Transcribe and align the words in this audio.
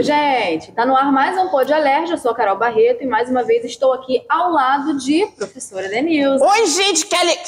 Oi, 0.00 0.04
gente, 0.04 0.72
tá 0.72 0.86
no 0.86 0.96
ar 0.96 1.12
mais 1.12 1.36
um 1.36 1.50
Pô 1.50 1.62
de 1.62 1.74
Alergia, 1.74 2.14
eu 2.14 2.18
sou 2.18 2.30
a 2.30 2.34
Carol 2.34 2.56
Barreto 2.56 3.02
e 3.02 3.06
mais 3.06 3.28
uma 3.28 3.42
vez 3.44 3.66
estou 3.66 3.92
aqui 3.92 4.24
ao 4.30 4.50
lado 4.50 4.96
de 4.96 5.26
professora 5.36 5.90
Denilson. 5.90 6.42
Oi, 6.42 6.66
gente, 6.68 7.04
que 7.04 7.14
ale... 7.14 7.38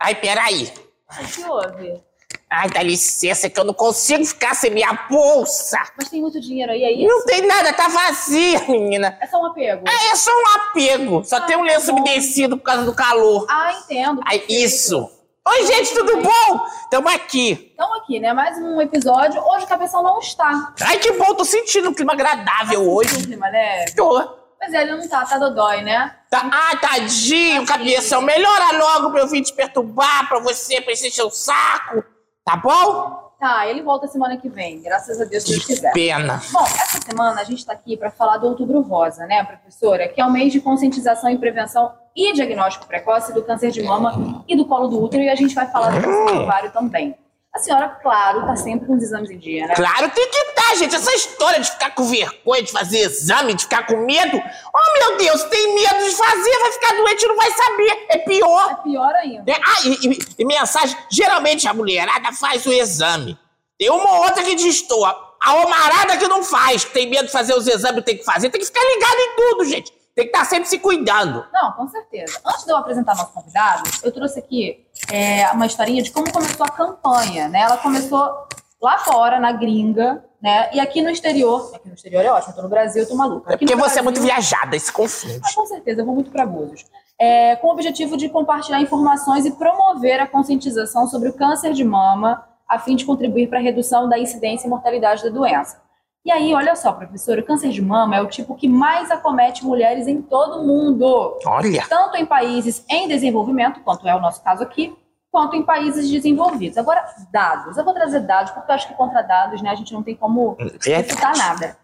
Ai, 0.00 0.16
peraí. 0.16 0.72
O 1.08 1.24
que 1.28 1.44
houve? 1.44 2.02
Ai, 2.50 2.68
dá 2.70 2.82
licença 2.82 3.48
que 3.48 3.60
eu 3.60 3.62
não 3.62 3.72
consigo 3.72 4.24
ficar 4.24 4.56
sem 4.56 4.72
minha 4.72 4.92
bolsa. 5.08 5.78
Mas 5.96 6.08
tem 6.08 6.20
muito 6.20 6.40
dinheiro 6.40 6.72
aí, 6.72 6.82
é 6.82 6.90
isso? 6.90 7.06
Não 7.06 7.24
tem 7.24 7.46
nada, 7.46 7.72
tá 7.72 7.86
vazia, 7.86 8.58
menina. 8.66 9.16
É 9.20 9.26
só 9.28 9.40
um 9.40 9.46
apego? 9.46 9.84
É, 9.88 10.10
é 10.10 10.16
só 10.16 10.32
um 10.32 10.56
apego. 10.56 11.22
Só 11.24 11.36
Ah, 11.36 11.40
tem 11.42 11.56
um 11.56 11.62
lenço 11.62 11.86
tá 11.86 11.92
umedecido 11.92 12.58
por 12.58 12.64
causa 12.64 12.84
do 12.84 12.96
calor. 12.96 13.46
Ah, 13.48 13.74
entendo. 13.74 14.20
Ai, 14.26 14.42
isso. 14.48 15.08
Oi, 15.48 15.66
gente, 15.66 15.94
tudo 15.94 16.20
bom? 16.20 16.66
Tamo 16.90 17.08
aqui. 17.08 17.71
Então 17.82 17.96
aqui, 17.96 18.20
né, 18.20 18.32
mais 18.32 18.56
um 18.58 18.80
episódio. 18.80 19.42
Hoje 19.44 19.64
o 19.64 19.66
Cabeção 19.68 20.04
não 20.04 20.20
está. 20.20 20.72
Ai, 20.82 20.98
que 21.00 21.10
bom, 21.14 21.34
tô 21.34 21.44
sentindo 21.44 21.90
um 21.90 21.92
clima 21.92 22.12
agradável 22.12 22.80
Um 22.80 22.94
hoje. 22.94 23.26
clima 23.26 23.48
leve. 23.48 23.92
Tô. 23.96 24.22
Pois 24.56 24.72
é, 24.72 24.82
ele 24.82 24.94
não 24.94 25.08
tá, 25.08 25.24
tá 25.24 25.36
dodói, 25.36 25.82
né? 25.82 26.14
Tá... 26.30 26.48
Ai, 26.48 26.78
tadinho, 26.78 27.66
cabeção. 27.66 28.22
Melhora 28.22 28.78
logo 28.78 29.10
pra 29.10 29.22
eu 29.22 29.26
vir 29.26 29.42
te 29.42 29.52
perturbar, 29.52 30.28
pra 30.28 30.38
você, 30.38 30.80
pra 30.80 30.92
encher 30.92 31.24
o 31.24 31.30
saco. 31.30 32.04
Tá 32.44 32.56
bom? 32.56 33.32
Tá, 33.40 33.66
ele 33.66 33.82
volta 33.82 34.06
semana 34.06 34.36
que 34.36 34.48
vem, 34.48 34.80
graças 34.80 35.20
a 35.20 35.24
Deus, 35.24 35.42
se 35.42 35.50
Deus 35.50 35.66
quiser. 35.66 35.92
Pena. 35.92 36.40
Bom, 36.52 36.62
essa 36.62 37.00
semana 37.04 37.40
a 37.40 37.44
gente 37.44 37.58
está 37.58 37.72
aqui 37.72 37.96
para 37.96 38.12
falar 38.12 38.36
do 38.36 38.46
Outubro 38.46 38.80
Rosa, 38.80 39.26
né, 39.26 39.42
professora? 39.42 40.06
Que 40.06 40.20
é 40.20 40.24
o 40.24 40.30
mês 40.30 40.52
de 40.52 40.60
conscientização 40.60 41.28
e 41.30 41.36
prevenção 41.36 41.92
e 42.14 42.32
diagnóstico 42.32 42.86
precoce 42.86 43.32
do 43.32 43.42
câncer 43.42 43.72
de 43.72 43.82
mama 43.82 44.44
e 44.46 44.56
do 44.56 44.66
colo 44.66 44.86
do 44.86 45.02
útero, 45.02 45.24
e 45.24 45.28
a 45.28 45.34
gente 45.34 45.52
vai 45.52 45.66
falar 45.66 45.90
do 45.90 46.00
câncer 46.00 46.26
de 46.32 46.38
ovário 46.38 46.70
também. 46.70 47.16
A 47.54 47.58
senhora, 47.58 47.88
claro, 48.02 48.40
está 48.40 48.56
sempre 48.56 48.86
com 48.86 48.96
os 48.96 49.02
exames 49.02 49.30
em 49.30 49.38
dia, 49.38 49.66
né? 49.66 49.74
Claro, 49.74 50.08
tem 50.10 50.26
que 50.30 50.36
estar, 50.38 50.74
gente. 50.76 50.94
Essa 50.96 51.12
história 51.14 51.60
de 51.60 51.70
ficar 51.70 51.90
com 51.94 52.04
vergonha, 52.04 52.62
de 52.62 52.72
fazer 52.72 53.00
exame, 53.00 53.52
de 53.52 53.64
ficar 53.64 53.86
com 53.86 53.98
medo. 54.06 54.38
Oh, 54.74 54.98
meu 54.98 55.18
Deus, 55.18 55.42
tem 55.44 55.74
medo 55.74 56.02
de 56.02 56.16
fazer, 56.16 56.58
vai 56.60 56.72
ficar 56.72 56.94
doente 56.96 57.22
e 57.22 57.28
não 57.28 57.36
vai 57.36 57.50
saber. 57.50 58.06
É 58.08 58.14
É 58.14 58.18
pior. 58.20 58.82
pior 58.82 59.14
ainda. 59.16 59.42
né? 59.46 59.58
Ah, 59.62 59.80
e, 59.84 60.08
e- 60.08 60.18
e 60.38 60.44
mensagem: 60.46 60.96
geralmente 61.10 61.68
a 61.68 61.74
mulherada 61.74 62.32
faz 62.32 62.64
o 62.64 62.72
exame. 62.72 63.38
Tem 63.78 63.90
uma 63.90 64.10
ou 64.12 64.22
outra 64.24 64.42
que 64.42 64.54
destoa. 64.54 65.14
A 65.44 65.54
homarada 65.56 66.16
que 66.16 66.28
não 66.28 66.42
faz, 66.42 66.84
tem 66.84 67.10
medo 67.10 67.26
de 67.26 67.32
fazer 67.32 67.52
os 67.54 67.66
exames, 67.66 68.02
tem 68.04 68.16
que 68.16 68.24
fazer, 68.24 68.48
tem 68.48 68.60
que 68.60 68.66
ficar 68.66 68.80
ligado 68.82 69.18
em 69.18 69.36
tudo, 69.36 69.64
gente. 69.66 69.92
Tem 70.14 70.26
que 70.26 70.30
estar 70.32 70.44
sempre 70.44 70.68
se 70.68 70.78
cuidando. 70.78 71.44
Não, 71.52 71.72
com 71.72 71.88
certeza. 71.88 72.38
Antes 72.44 72.64
de 72.64 72.70
eu 72.70 72.76
apresentar 72.76 73.14
nosso 73.16 73.32
convidado, 73.32 73.82
eu 74.02 74.12
trouxe 74.12 74.38
aqui 74.38 74.86
é, 75.10 75.50
uma 75.52 75.64
historinha 75.66 76.02
de 76.02 76.10
como 76.10 76.30
começou 76.30 76.66
a 76.66 76.70
campanha, 76.70 77.48
né? 77.48 77.60
Ela 77.62 77.78
começou 77.78 78.46
lá 78.80 78.98
fora, 78.98 79.40
na 79.40 79.52
gringa, 79.52 80.22
né? 80.42 80.68
E 80.74 80.80
aqui 80.80 81.00
no 81.00 81.08
exterior, 81.08 81.70
aqui 81.74 81.88
no 81.88 81.94
exterior 81.94 82.22
é 82.24 82.30
ótimo, 82.30 82.52
eu 82.52 82.56
tô 82.56 82.62
no 82.62 82.68
Brasil, 82.68 83.02
eu 83.02 83.08
tô 83.08 83.14
maluca. 83.14 83.52
É 83.52 83.54
Aqui 83.54 83.64
porque 83.64 83.74
no 83.76 83.82
você 83.88 84.00
é 84.00 84.02
muito 84.02 84.20
Brasil- 84.20 84.34
viajada, 84.34 84.78
se 84.78 84.92
confunde. 84.92 85.40
Ah, 85.42 85.54
com 85.54 85.66
certeza, 85.66 86.02
eu 86.02 86.04
vou 86.04 86.14
muito 86.14 86.30
para 86.30 86.44
Búzios. 86.44 86.84
É, 87.18 87.56
com 87.56 87.68
o 87.68 87.70
objetivo 87.72 88.16
de 88.16 88.28
compartilhar 88.28 88.80
informações 88.80 89.46
e 89.46 89.52
promover 89.52 90.20
a 90.20 90.26
conscientização 90.26 91.06
sobre 91.06 91.28
o 91.28 91.32
câncer 91.32 91.72
de 91.72 91.84
mama, 91.84 92.44
a 92.68 92.78
fim 92.78 92.96
de 92.96 93.04
contribuir 93.06 93.48
para 93.48 93.58
a 93.60 93.62
redução 93.62 94.08
da 94.08 94.18
incidência 94.18 94.66
e 94.66 94.70
mortalidade 94.70 95.22
da 95.22 95.30
doença. 95.30 95.80
E 96.24 96.30
aí, 96.30 96.54
olha 96.54 96.76
só, 96.76 96.92
professora, 96.92 97.40
o 97.40 97.44
câncer 97.44 97.70
de 97.70 97.82
mama 97.82 98.14
é 98.14 98.22
o 98.22 98.28
tipo 98.28 98.54
que 98.54 98.68
mais 98.68 99.10
acomete 99.10 99.64
mulheres 99.64 100.06
em 100.06 100.22
todo 100.22 100.60
o 100.60 100.66
mundo, 100.66 101.36
Olha. 101.44 101.84
tanto 101.88 102.16
em 102.16 102.24
países 102.24 102.84
em 102.88 103.08
desenvolvimento, 103.08 103.80
quanto 103.80 104.06
é 104.06 104.14
o 104.14 104.20
nosso 104.20 104.40
caso 104.40 104.62
aqui, 104.62 104.96
quanto 105.32 105.56
em 105.56 105.64
países 105.64 106.08
desenvolvidos. 106.08 106.78
Agora, 106.78 107.04
dados. 107.32 107.76
Eu 107.76 107.84
vou 107.84 107.92
trazer 107.92 108.20
dados, 108.20 108.52
porque 108.52 108.70
eu 108.70 108.74
acho 108.74 108.86
que 108.86 108.94
contra 108.94 109.22
dados, 109.22 109.60
né, 109.62 109.70
a 109.70 109.74
gente 109.74 109.92
não 109.92 110.02
tem 110.02 110.14
como 110.14 110.56
refutar 110.80 111.36
nada. 111.36 111.76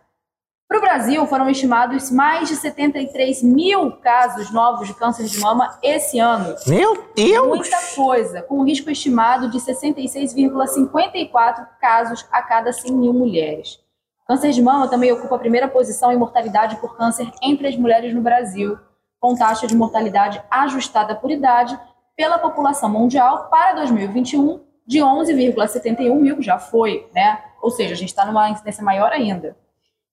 Para 0.69 0.79
o 0.79 0.83
Brasil, 0.83 1.27
foram 1.27 1.49
estimados 1.49 2.11
mais 2.11 2.49
de 2.49 2.55
73 2.55 3.43
mil 3.43 3.91
casos 4.03 4.53
novos 4.53 4.87
de 4.87 4.95
câncer 4.95 5.25
de 5.25 5.41
mama 5.41 5.79
esse 5.83 6.21
ano. 6.21 6.55
Meu 6.67 7.09
Deus! 7.17 7.49
Muita 7.49 7.79
coisa, 7.97 8.43
com 8.43 8.61
um 8.61 8.65
risco 8.65 8.91
estimado 8.91 9.51
de 9.51 9.59
66,54 9.59 11.67
casos 11.81 12.29
a 12.31 12.43
cada 12.43 12.71
100 12.71 12.93
mil 12.93 13.15
mulheres. 13.15 13.81
Câncer 14.29 14.51
de 14.51 14.61
mama 14.61 14.87
também 14.89 15.11
ocupa 15.11 15.37
a 15.37 15.39
primeira 15.39 15.67
posição 15.67 16.13
em 16.13 16.17
mortalidade 16.19 16.77
por 16.77 16.95
câncer 16.99 17.33
entre 17.43 17.67
as 17.67 17.75
mulheres 17.75 18.13
no 18.13 18.21
Brasil, 18.21 18.79
com 19.19 19.35
taxa 19.35 19.67
de 19.67 19.75
mortalidade 19.75 20.43
ajustada 20.51 21.17
por 21.17 21.31
idade 21.31 21.81
pela 22.15 22.39
população 22.39 22.91
mundial 22.91 23.49
para 23.49 23.73
2021 23.77 24.61
de 24.87 24.99
11,71 24.99 26.15
mil, 26.15 26.43
já 26.43 26.59
foi, 26.59 27.09
né? 27.15 27.43
Ou 27.63 27.71
seja, 27.71 27.95
a 27.95 27.97
gente 27.97 28.11
está 28.11 28.27
numa 28.27 28.51
incidência 28.51 28.85
maior 28.85 29.13
ainda. 29.13 29.57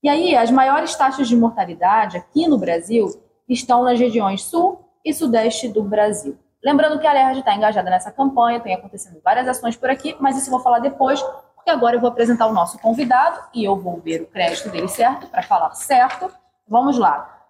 E 0.01 0.07
aí, 0.07 0.33
as 0.33 0.49
maiores 0.49 0.95
taxas 0.95 1.27
de 1.27 1.35
mortalidade 1.35 2.15
aqui 2.15 2.47
no 2.47 2.57
Brasil 2.57 3.09
estão 3.49 3.83
nas 3.83 3.99
regiões 3.99 4.43
sul 4.43 4.79
e 5.03 5.13
sudeste 5.13 5.67
do 5.67 5.83
Brasil. 5.83 6.37
Lembrando 6.63 6.99
que 6.99 7.05
a 7.05 7.09
Alerj 7.09 7.39
está 7.39 7.53
engajada 7.53 7.89
nessa 7.89 8.11
campanha, 8.11 8.61
tem 8.61 8.73
acontecendo 8.73 9.19
várias 9.21 9.45
ações 9.47 9.75
por 9.75 9.89
aqui, 9.89 10.15
mas 10.21 10.37
isso 10.37 10.47
eu 10.47 10.51
vou 10.51 10.61
falar 10.61 10.79
depois, 10.79 11.21
porque 11.65 11.71
agora 11.71 11.95
eu 11.95 11.99
vou 11.99 12.09
apresentar 12.09 12.45
o 12.45 12.53
nosso 12.53 12.77
convidado 12.77 13.39
e 13.51 13.63
eu 13.63 13.75
vou 13.75 13.99
ver 13.99 14.21
o 14.21 14.27
crédito 14.27 14.69
dele 14.69 14.87
certo, 14.87 15.25
para 15.25 15.41
falar 15.41 15.71
certo. 15.71 16.31
Vamos 16.69 16.95
lá. 16.95 17.41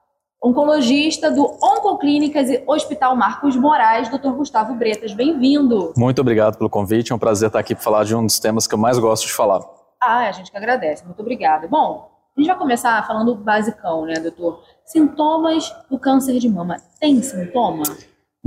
Oncologista 0.42 1.30
do 1.30 1.44
Oncoclínicas 1.44 2.50
e 2.50 2.64
Hospital 2.66 3.14
Marcos 3.14 3.58
Moraes, 3.58 4.08
Dr. 4.08 4.30
Gustavo 4.30 4.74
Bretas. 4.74 5.14
Bem-vindo. 5.14 5.92
Muito 5.98 6.22
obrigado 6.22 6.58
pelo 6.58 6.70
convite, 6.70 7.12
é 7.12 7.16
um 7.16 7.20
prazer 7.20 7.48
estar 7.48 7.60
aqui 7.60 7.76
para 7.76 7.84
falar 7.84 8.06
de 8.06 8.16
um 8.16 8.26
dos 8.26 8.40
temas 8.40 8.66
que 8.66 8.74
eu 8.74 8.80
mais 8.80 8.98
gosto 8.98 9.28
de 9.28 9.34
falar. 9.34 9.60
Ah, 10.02 10.30
a 10.30 10.32
gente 10.32 10.50
que 10.50 10.56
agradece. 10.56 11.04
Muito 11.04 11.22
obrigada. 11.22 11.68
Bom, 11.68 12.10
a 12.38 12.40
gente 12.40 12.48
vai 12.48 12.58
começar 12.58 13.06
falando 13.06 13.36
basicão, 13.36 14.06
né, 14.06 14.14
doutor? 14.14 14.64
Sintomas 14.86 15.76
do 15.90 16.00
câncer 16.00 16.40
de 16.40 16.48
mama. 16.48 16.78
Tem 17.02 17.22
sintoma? 17.22 17.84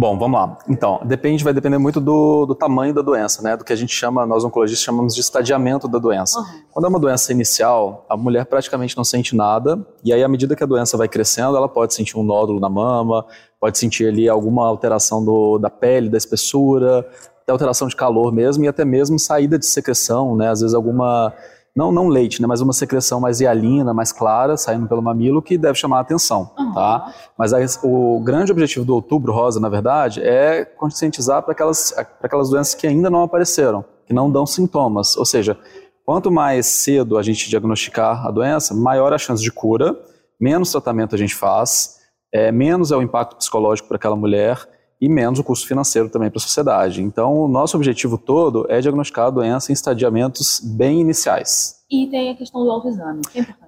Bom, 0.00 0.16
vamos 0.16 0.38
lá. 0.38 0.56
Então, 0.68 1.00
depende, 1.04 1.42
vai 1.42 1.52
depender 1.52 1.76
muito 1.76 2.00
do, 2.00 2.46
do 2.46 2.54
tamanho 2.54 2.94
da 2.94 3.02
doença, 3.02 3.42
né? 3.42 3.56
Do 3.56 3.64
que 3.64 3.72
a 3.72 3.76
gente 3.76 3.92
chama, 3.92 4.24
nós 4.24 4.44
oncologistas 4.44 4.84
chamamos 4.84 5.12
de 5.12 5.20
estadiamento 5.20 5.88
da 5.88 5.98
doença. 5.98 6.38
Uhum. 6.38 6.46
Quando 6.70 6.84
é 6.84 6.88
uma 6.88 7.00
doença 7.00 7.32
inicial, 7.32 8.06
a 8.08 8.16
mulher 8.16 8.46
praticamente 8.46 8.96
não 8.96 9.02
sente 9.02 9.34
nada, 9.34 9.84
e 10.04 10.12
aí 10.12 10.22
à 10.22 10.28
medida 10.28 10.54
que 10.54 10.62
a 10.62 10.66
doença 10.68 10.96
vai 10.96 11.08
crescendo, 11.08 11.56
ela 11.56 11.68
pode 11.68 11.94
sentir 11.94 12.16
um 12.16 12.22
nódulo 12.22 12.60
na 12.60 12.68
mama, 12.68 13.26
pode 13.60 13.76
sentir 13.76 14.06
ali 14.06 14.28
alguma 14.28 14.68
alteração 14.68 15.24
do, 15.24 15.58
da 15.58 15.68
pele, 15.68 16.08
da 16.08 16.16
espessura, 16.16 17.04
até 17.42 17.50
alteração 17.50 17.88
de 17.88 17.96
calor 17.96 18.32
mesmo, 18.32 18.64
e 18.64 18.68
até 18.68 18.84
mesmo 18.84 19.18
saída 19.18 19.58
de 19.58 19.66
secreção, 19.66 20.36
né? 20.36 20.48
Às 20.48 20.60
vezes 20.60 20.76
alguma, 20.76 21.34
não, 21.78 21.92
não 21.92 22.08
leite, 22.08 22.42
né? 22.42 22.48
Mas 22.48 22.60
uma 22.60 22.72
secreção 22.72 23.20
mais 23.20 23.40
hialina, 23.40 23.94
mais 23.94 24.10
clara, 24.10 24.56
saindo 24.56 24.88
pelo 24.88 25.00
mamilo, 25.00 25.40
que 25.40 25.56
deve 25.56 25.78
chamar 25.78 25.98
a 25.98 26.00
atenção, 26.00 26.50
Uhum. 26.58 26.74
tá? 26.74 27.14
Mas 27.38 27.52
aí, 27.52 27.64
o 27.84 28.20
grande 28.20 28.50
objetivo 28.50 28.84
do 28.84 28.92
Outubro 28.94 29.32
Rosa, 29.32 29.60
na 29.60 29.68
verdade, 29.68 30.20
é 30.20 30.64
conscientizar 30.64 31.40
para 31.42 31.52
aquelas, 31.52 31.92
pra 31.92 32.04
aquelas 32.24 32.50
doenças 32.50 32.74
que 32.74 32.84
ainda 32.86 33.08
não 33.08 33.22
apareceram, 33.22 33.84
que 34.04 34.12
não 34.12 34.28
dão 34.28 34.44
sintomas. 34.44 35.16
Ou 35.16 35.24
seja, 35.24 35.56
quanto 36.04 36.30
mais 36.32 36.66
cedo 36.66 37.16
a 37.16 37.22
gente 37.22 37.48
diagnosticar 37.48 38.26
a 38.26 38.30
doença, 38.32 38.74
maior 38.74 39.12
a 39.12 39.18
chance 39.18 39.40
de 39.42 39.52
cura, 39.52 39.96
menos 40.40 40.72
tratamento 40.72 41.14
a 41.14 41.18
gente 41.18 41.34
faz, 41.34 41.98
é, 42.34 42.50
menos 42.50 42.90
é 42.90 42.96
o 42.96 43.02
impacto 43.02 43.36
psicológico 43.36 43.86
para 43.86 43.96
aquela 43.96 44.16
mulher 44.16 44.58
e 45.00 45.08
menos 45.08 45.38
o 45.38 45.44
custo 45.44 45.66
financeiro 45.66 46.08
também 46.08 46.30
para 46.30 46.38
a 46.38 46.42
sociedade. 46.42 47.02
Então, 47.02 47.36
o 47.38 47.48
nosso 47.48 47.76
objetivo 47.76 48.18
todo 48.18 48.66
é 48.68 48.80
diagnosticar 48.80 49.26
a 49.26 49.30
doença 49.30 49.70
em 49.70 49.74
estadiamentos 49.74 50.60
bem 50.60 51.00
iniciais. 51.00 51.76
E 51.90 52.06
tem 52.06 52.30
a 52.30 52.34
questão 52.34 52.64
do 52.64 52.70
autoexame, 52.70 53.22
que 53.30 53.38
é 53.38 53.42
importante 53.42 53.67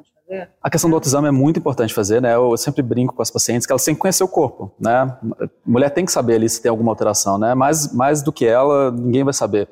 A 0.63 0.71
questão 0.71 0.89
do 0.89 0.95
autoexame 0.95 1.29
é 1.29 1.31
muito 1.31 1.59
importante 1.59 1.93
fazer, 1.93 2.23
né? 2.23 2.35
Eu 2.35 2.57
sempre 2.57 2.83
brinco 2.83 3.15
com 3.15 3.23
as 3.23 3.31
pacientes 3.31 3.67
que 3.67 3.73
elas 3.73 3.85
têm 3.85 3.95
que 3.95 4.01
conhecer 4.01 4.23
o 4.23 4.29
corpo, 4.29 4.73
né? 4.79 5.17
Mulher 5.67 5.91
tem 5.91 6.05
que 6.05 6.13
saber 6.13 6.35
ali 6.35 6.49
se 6.49 6.63
tem 6.63 6.71
alguma 6.71 6.93
alteração, 6.93 7.39
né? 7.39 7.55
Mais, 7.55 7.93
mais 7.93 8.23
do 8.23 8.33
que 8.33 8.47
ela, 8.47 8.91
ninguém 8.91 9.25
vai 9.25 9.33
saber. 9.33 9.69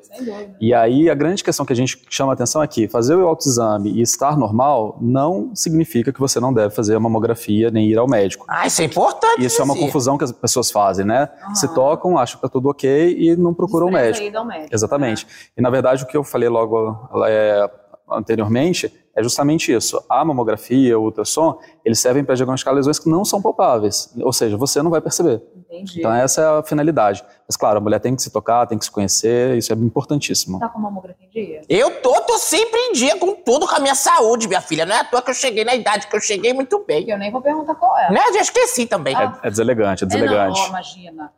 E 0.59 0.73
aí 0.73 1.09
a 1.09 1.15
grande 1.15 1.43
questão 1.43 1.65
que 1.65 1.73
a 1.73 1.75
gente 1.75 2.01
chama 2.09 2.31
a 2.31 2.33
atenção 2.33 2.61
é 2.61 2.67
que 2.67 2.87
fazer 2.87 3.15
o 3.15 3.27
autoexame 3.27 3.91
e 3.91 4.01
estar 4.01 4.37
normal 4.37 4.97
não 5.01 5.55
significa 5.55 6.11
que 6.11 6.19
você 6.19 6.39
não 6.39 6.53
deve 6.53 6.73
fazer 6.73 6.95
a 6.95 6.99
mamografia 6.99 7.71
nem 7.71 7.87
ir 7.87 7.97
ao 7.97 8.07
médico. 8.07 8.45
Ah, 8.47 8.67
isso 8.67 8.81
é 8.81 8.85
importante. 8.85 9.45
Isso 9.45 9.61
é 9.61 9.65
uma 9.65 9.75
confusão 9.75 10.17
que 10.17 10.23
as 10.23 10.31
pessoas 10.31 10.69
fazem, 10.71 11.05
né? 11.05 11.29
Aham. 11.41 11.55
Se 11.55 11.73
tocam, 11.73 12.17
acham 12.17 12.37
que 12.37 12.41
tá 12.41 12.49
tudo 12.49 12.69
ok 12.69 13.15
e 13.17 13.35
não 13.35 13.53
procuram 13.53 13.87
o 13.87 13.91
médico. 13.91 14.45
médico. 14.45 14.75
Exatamente. 14.75 15.27
E 15.57 15.61
na 15.61 15.69
verdade 15.69 16.03
o 16.03 16.07
que 16.07 16.17
eu 16.17 16.23
falei 16.23 16.49
logo 16.49 17.09
é, 17.27 17.69
anteriormente 18.11 18.91
é 19.19 19.23
justamente 19.23 19.73
isso. 19.73 20.01
A 20.07 20.23
mamografia, 20.23 20.97
o 20.97 21.03
ultrassom, 21.03 21.59
eles 21.83 21.99
servem 21.99 22.23
para 22.23 22.35
diagnosticar 22.35 22.73
lesões 22.73 22.97
que 22.97 23.09
não 23.09 23.25
são 23.25 23.41
palpáveis. 23.41 24.13
Ou 24.21 24.31
seja, 24.31 24.55
você 24.55 24.81
não 24.81 24.89
vai 24.89 25.01
perceber. 25.01 25.43
Entendi. 25.69 25.99
Então 25.99 26.13
essa 26.13 26.41
é 26.41 26.59
a 26.59 26.63
finalidade. 26.63 27.21
Mas 27.45 27.57
claro, 27.57 27.79
a 27.79 27.81
mulher 27.81 27.99
tem 27.99 28.15
que 28.15 28.21
se 28.21 28.31
tocar, 28.31 28.65
tem 28.65 28.77
que 28.77 28.85
se 28.85 28.91
conhecer, 28.91 29.57
isso 29.57 29.73
é 29.73 29.75
importantíssimo. 29.75 30.57
Tá 30.57 30.69
com 30.69 30.79
mamografia 30.79 31.27
em 31.27 31.29
dia? 31.29 31.61
Eu 31.67 32.01
tô, 32.01 32.13
tô 32.21 32.37
sempre 32.37 32.79
em 32.79 32.93
dia 32.93 33.17
com 33.17 33.35
tudo, 33.35 33.67
com 33.67 33.75
a 33.75 33.79
minha 33.79 33.95
saúde, 33.95 34.47
minha 34.47 34.61
filha. 34.61 34.85
Não 34.85 34.95
é 34.95 34.99
à 34.99 35.03
toa 35.03 35.21
que 35.21 35.31
eu 35.31 35.35
cheguei 35.35 35.65
na 35.65 35.75
idade 35.75 36.07
que 36.07 36.15
eu 36.15 36.21
cheguei 36.21 36.53
muito 36.53 36.83
bem. 36.85 37.09
Eu 37.09 37.17
nem 37.17 37.29
vou 37.29 37.41
perguntar 37.41 37.75
qual 37.75 37.97
é. 37.97 38.09
Né? 38.11 38.21
Já 38.33 38.39
esqueci 38.39 38.85
também. 38.85 39.13
Ah. 39.15 39.37
É, 39.43 39.47
é 39.47 39.51
deselegante, 39.51 40.05
é 40.05 40.07
É, 40.07 40.09
não, 40.09 40.19
deselegante. 40.21 40.67
imagina. 40.69 41.33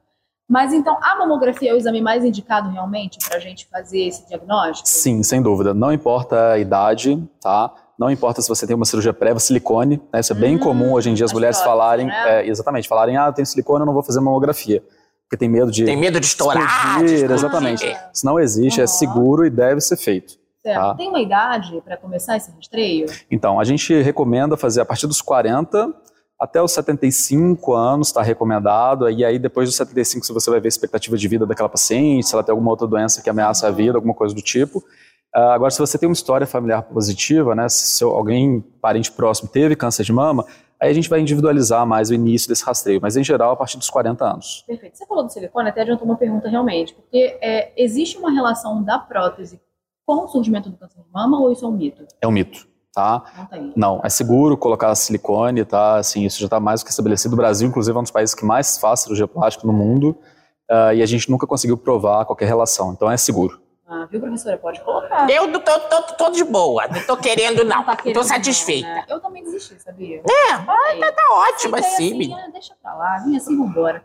Mas 0.51 0.73
então, 0.73 0.97
a 1.01 1.15
mamografia 1.15 1.71
é 1.71 1.73
o 1.73 1.77
exame 1.77 2.01
mais 2.01 2.25
indicado 2.25 2.69
realmente 2.69 3.17
para 3.25 3.37
a 3.37 3.39
gente 3.39 3.65
fazer 3.67 4.01
esse 4.01 4.27
diagnóstico? 4.27 4.85
Sim, 4.89 5.23
sem 5.23 5.41
dúvida. 5.41 5.73
Não 5.73 5.93
importa 5.93 6.51
a 6.51 6.59
idade, 6.59 7.23
tá? 7.41 7.73
Não 7.97 8.11
importa 8.11 8.41
se 8.41 8.49
você 8.49 8.67
tem 8.67 8.75
uma 8.75 8.83
cirurgia 8.83 9.13
prévia, 9.13 9.39
silicone, 9.39 10.01
né? 10.11 10.19
Isso 10.19 10.33
é 10.33 10.35
bem 10.35 10.57
Hum, 10.57 10.59
comum 10.59 10.91
hoje 10.91 11.09
em 11.09 11.13
dia 11.13 11.23
as 11.23 11.31
mulheres 11.31 11.61
falarem, 11.61 12.07
né? 12.07 12.41
é, 12.41 12.47
exatamente, 12.47 12.85
falarem, 12.85 13.15
ah, 13.15 13.27
eu 13.27 13.33
tenho 13.33 13.45
silicone, 13.45 13.79
eu 13.81 13.85
não 13.85 13.93
vou 13.93 14.03
fazer 14.03 14.19
mamografia. 14.19 14.83
Porque 15.23 15.37
tem 15.37 15.47
medo 15.47 15.71
de 15.71 15.85
Tem 15.85 15.95
medo 15.95 16.19
de 16.19 16.25
estourar? 16.25 16.61
explodir, 16.65 17.07
de 17.07 17.13
explodir. 17.13 17.31
exatamente. 17.31 17.85
É. 17.87 18.09
Isso 18.13 18.25
não 18.25 18.37
existe, 18.37 18.81
é 18.81 18.83
Aham. 18.83 18.87
seguro 18.87 19.45
e 19.45 19.49
deve 19.49 19.79
ser 19.79 19.95
feito. 19.95 20.33
Certo. 20.61 20.77
Tá. 20.81 20.95
Tem 20.95 21.07
uma 21.07 21.21
idade 21.21 21.81
para 21.85 21.95
começar 21.95 22.35
esse 22.35 22.51
rastreio? 22.51 23.05
Então, 23.31 23.57
a 23.57 23.63
gente 23.63 23.99
recomenda 24.01 24.57
fazer 24.57 24.81
a 24.81 24.85
partir 24.85 25.07
dos 25.07 25.21
40 25.21 25.93
até 26.41 26.59
os 26.59 26.71
75 26.71 27.71
anos, 27.71 28.07
está 28.07 28.23
recomendado. 28.23 29.07
E 29.11 29.23
aí, 29.23 29.37
depois 29.37 29.69
dos 29.69 29.75
75, 29.75 30.25
você 30.33 30.49
vai 30.49 30.59
ver 30.59 30.67
a 30.67 30.69
expectativa 30.69 31.15
de 31.15 31.27
vida 31.27 31.45
daquela 31.45 31.69
paciente, 31.69 32.25
se 32.25 32.33
ela 32.33 32.43
tem 32.43 32.51
alguma 32.51 32.71
outra 32.71 32.87
doença 32.87 33.21
que 33.21 33.29
ameaça 33.29 33.67
a 33.67 33.71
vida, 33.71 33.95
alguma 33.95 34.15
coisa 34.15 34.33
do 34.33 34.41
tipo. 34.41 34.83
Ah, 35.31 35.53
agora, 35.53 35.69
se 35.69 35.77
você 35.77 35.99
tem 35.99 36.09
uma 36.09 36.13
história 36.13 36.47
familiar 36.47 36.81
positiva, 36.81 37.53
né, 37.53 37.69
se 37.69 37.89
seu, 37.89 38.09
alguém, 38.09 38.59
parente 38.81 39.11
próximo, 39.11 39.49
teve 39.49 39.75
câncer 39.75 40.03
de 40.03 40.11
mama, 40.11 40.43
aí 40.79 40.89
a 40.89 40.93
gente 40.93 41.07
vai 41.07 41.19
individualizar 41.19 41.85
mais 41.85 42.09
o 42.09 42.13
início 42.15 42.49
desse 42.49 42.65
rastreio. 42.65 42.99
Mas, 42.99 43.15
em 43.15 43.23
geral, 43.23 43.51
a 43.51 43.55
partir 43.55 43.77
dos 43.77 43.91
40 43.91 44.25
anos. 44.25 44.63
Perfeito. 44.65 44.97
Você 44.97 45.05
falou 45.05 45.23
do 45.23 45.31
silicone, 45.31 45.69
até 45.69 45.81
adiantou 45.81 46.05
uma 46.05 46.17
pergunta 46.17 46.49
realmente, 46.49 46.95
porque 46.95 47.37
é, 47.39 47.71
existe 47.77 48.17
uma 48.17 48.31
relação 48.31 48.81
da 48.83 48.97
prótese 48.97 49.61
com 50.07 50.25
o 50.25 50.27
surgimento 50.27 50.71
do 50.71 50.75
câncer 50.75 51.03
de 51.03 51.11
mama 51.13 51.39
ou 51.39 51.51
isso 51.51 51.63
é 51.63 51.67
um 51.67 51.71
mito? 51.71 52.03
É 52.19 52.27
um 52.27 52.31
mito, 52.31 52.67
tá? 52.93 53.23
Não 53.37 53.45
tem. 53.45 53.73
Não, 53.75 54.01
é 54.03 54.09
seguro 54.09 54.57
colocar 54.57 54.93
silicone, 54.95 55.63
tá? 55.65 55.97
Assim, 55.97 56.25
isso 56.25 56.39
já 56.39 56.45
está 56.45 56.59
mais 56.59 56.81
do 56.81 56.85
que 56.85 56.91
estabelecido. 56.91 57.33
O 57.33 57.37
Brasil, 57.37 57.67
inclusive, 57.67 57.95
é 57.95 57.99
um 57.99 58.03
dos 58.03 58.11
países 58.11 58.35
que 58.35 58.45
mais 58.45 58.77
faz 58.77 59.01
cirurgia 59.01 59.27
plástica 59.27 59.65
no 59.65 59.73
mundo 59.73 60.17
ah, 60.69 60.93
e 60.93 61.01
a 61.01 61.05
gente 61.05 61.29
nunca 61.29 61.45
conseguiu 61.47 61.77
provar 61.77 62.25
qualquer 62.25 62.45
relação. 62.45 62.91
Então 62.93 63.09
é 63.11 63.17
seguro. 63.17 63.61
Ah, 63.87 64.07
viu, 64.09 64.21
professora? 64.21 64.57
Pode 64.57 64.79
colocar. 64.81 65.29
Eu 65.29 65.47
não 65.47 65.59
tô, 65.59 65.77
tô, 65.79 66.01
tô 66.15 66.29
de 66.29 66.45
boa, 66.45 66.87
não 66.87 67.01
tô 67.05 67.17
querendo 67.17 67.65
não, 67.65 67.83
tá 67.83 67.95
tô 67.95 68.03
querendo 68.03 68.23
satisfeita. 68.23 68.87
não, 68.87 68.95
né? 68.95 69.05
Eu 69.09 69.19
também 69.19 69.43
desisti, 69.43 69.77
sabia? 69.81 70.19
É, 70.19 70.53
Ai, 70.53 70.99
tá 70.99 71.23
ótimo 71.31 71.75
Aceitei 71.75 71.79
assim, 71.79 72.07
assim, 72.07 72.17
menina. 72.17 72.45
ah, 72.47 72.51
deixa 72.51 72.73
pra 72.81 72.93
lá, 72.93 73.17
vim 73.17 73.35
assim, 73.35 73.57
vambora. 73.57 74.01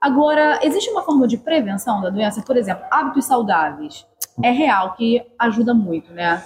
Agora, 0.00 0.58
existe 0.62 0.90
uma 0.90 1.02
forma 1.02 1.26
de 1.28 1.36
prevenção 1.36 2.00
da 2.00 2.10
doença? 2.10 2.42
Por 2.42 2.56
exemplo, 2.56 2.84
hábitos 2.90 3.24
saudáveis. 3.26 4.04
É 4.42 4.50
real 4.50 4.94
que 4.94 5.22
ajuda 5.38 5.74
muito, 5.74 6.12
né? 6.12 6.42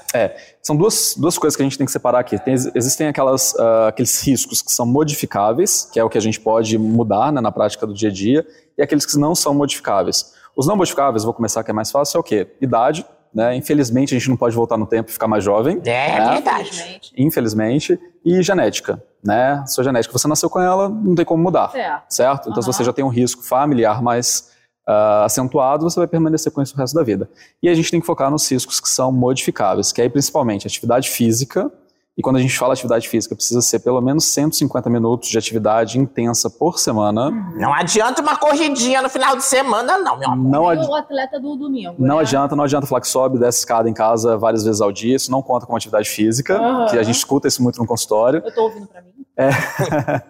São 0.62 0.76
duas, 0.76 1.14
duas 1.16 1.38
coisas 1.38 1.56
que 1.56 1.62
a 1.62 1.66
gente 1.66 1.76
tem 1.76 1.84
que 1.84 1.92
separar 1.92 2.20
aqui. 2.20 2.38
Tem- 2.38 2.54
existem 2.74 3.08
aquelas, 3.08 3.54
ah, 3.58 3.88
aqueles 3.88 4.20
riscos 4.26 4.62
que 4.62 4.72
são 4.72 4.86
modificáveis, 4.86 5.88
que 5.92 5.98
é 5.98 6.04
o 6.04 6.08
que 6.08 6.18
a 6.18 6.20
gente 6.20 6.40
pode 6.40 6.76
mudar 6.78 7.32
né, 7.32 7.40
na 7.40 7.52
prática 7.52 7.86
do 7.86 7.94
dia 7.94 8.08
a 8.08 8.12
dia, 8.12 8.46
e 8.76 8.82
aqueles 8.82 9.04
que 9.04 9.18
não 9.18 9.34
são 9.34 9.54
modificáveis. 9.54 10.34
Os 10.56 10.66
não 10.66 10.76
modificáveis, 10.76 11.24
vou 11.24 11.32
começar 11.32 11.62
que 11.64 11.70
é 11.70 11.74
mais 11.74 11.90
fácil, 11.90 12.18
é 12.18 12.20
o 12.20 12.22
quê? 12.22 12.46
Idade. 12.60 13.04
Né? 13.34 13.56
Infelizmente, 13.56 14.14
a 14.14 14.18
gente 14.18 14.28
não 14.28 14.36
pode 14.36 14.54
voltar 14.54 14.76
no 14.76 14.86
tempo 14.86 15.08
e 15.08 15.12
ficar 15.12 15.26
mais 15.26 15.42
jovem. 15.42 15.80
É 15.86 16.18
né? 16.18 16.34
verdade. 16.34 16.68
Infelizmente. 16.68 17.12
Infelizmente. 17.16 18.00
E 18.24 18.42
genética. 18.42 19.02
Né? 19.24 19.64
Sua 19.66 19.82
genética, 19.82 20.12
você 20.16 20.28
nasceu 20.28 20.50
com 20.50 20.60
ela, 20.60 20.88
não 20.88 21.14
tem 21.14 21.24
como 21.24 21.42
mudar. 21.42 21.70
Certo. 21.70 22.04
certo? 22.08 22.50
Então, 22.50 22.62
se 22.62 22.68
Aham. 22.68 22.72
você 22.72 22.84
já 22.84 22.92
tem 22.92 23.04
um 23.04 23.08
risco 23.08 23.42
familiar 23.42 24.02
mais 24.02 24.50
ah, 24.86 25.24
acentuado, 25.24 25.84
você 25.88 25.98
vai 26.00 26.06
permanecer 26.06 26.50
com 26.52 26.60
isso 26.62 26.74
o 26.74 26.78
resto 26.78 26.94
da 26.94 27.02
vida. 27.02 27.28
E 27.62 27.68
a 27.68 27.74
gente 27.74 27.90
tem 27.90 28.00
que 28.00 28.06
focar 28.06 28.30
nos 28.30 28.50
riscos 28.50 28.80
que 28.80 28.88
são 28.88 29.10
modificáveis, 29.12 29.92
que 29.92 30.02
é 30.02 30.08
principalmente 30.08 30.66
atividade 30.66 31.08
física. 31.10 31.70
E 32.14 32.20
quando 32.20 32.36
a 32.36 32.40
gente 32.40 32.58
fala 32.58 32.74
atividade 32.74 33.08
física, 33.08 33.34
precisa 33.34 33.62
ser 33.62 33.78
pelo 33.78 33.98
menos 34.02 34.26
150 34.26 34.90
minutos 34.90 35.30
de 35.30 35.38
atividade 35.38 35.98
intensa 35.98 36.50
por 36.50 36.78
semana. 36.78 37.30
Não 37.56 37.72
adianta 37.72 38.20
uma 38.20 38.36
corridinha 38.36 39.00
no 39.00 39.08
final 39.08 39.34
de 39.34 39.42
semana, 39.42 39.96
não, 39.96 40.18
meu 40.18 40.28
amor. 40.30 40.50
Não, 40.50 40.68
adi- 40.68 40.86
o 40.86 40.94
atleta 40.94 41.40
do 41.40 41.56
domingo. 41.56 41.94
não 41.98 42.16
né? 42.16 42.20
adianta, 42.20 42.54
não 42.54 42.64
adianta 42.64 42.86
falar 42.86 43.00
que 43.00 43.08
sobe 43.08 43.38
desce 43.38 43.60
escada 43.60 43.88
em 43.88 43.94
casa 43.94 44.36
várias 44.36 44.62
vezes 44.62 44.82
ao 44.82 44.92
dia. 44.92 45.16
Isso 45.16 45.30
não 45.30 45.40
conta 45.40 45.64
como 45.64 45.74
atividade 45.74 46.06
física, 46.10 46.58
Aham. 46.58 46.86
que 46.90 46.98
a 46.98 47.02
gente 47.02 47.16
escuta 47.16 47.48
isso 47.48 47.62
muito 47.62 47.78
no 47.80 47.86
consultório. 47.86 48.42
Eu 48.44 48.54
tô 48.54 48.64
ouvindo 48.64 48.86
pra 48.86 49.00
mim. 49.00 49.12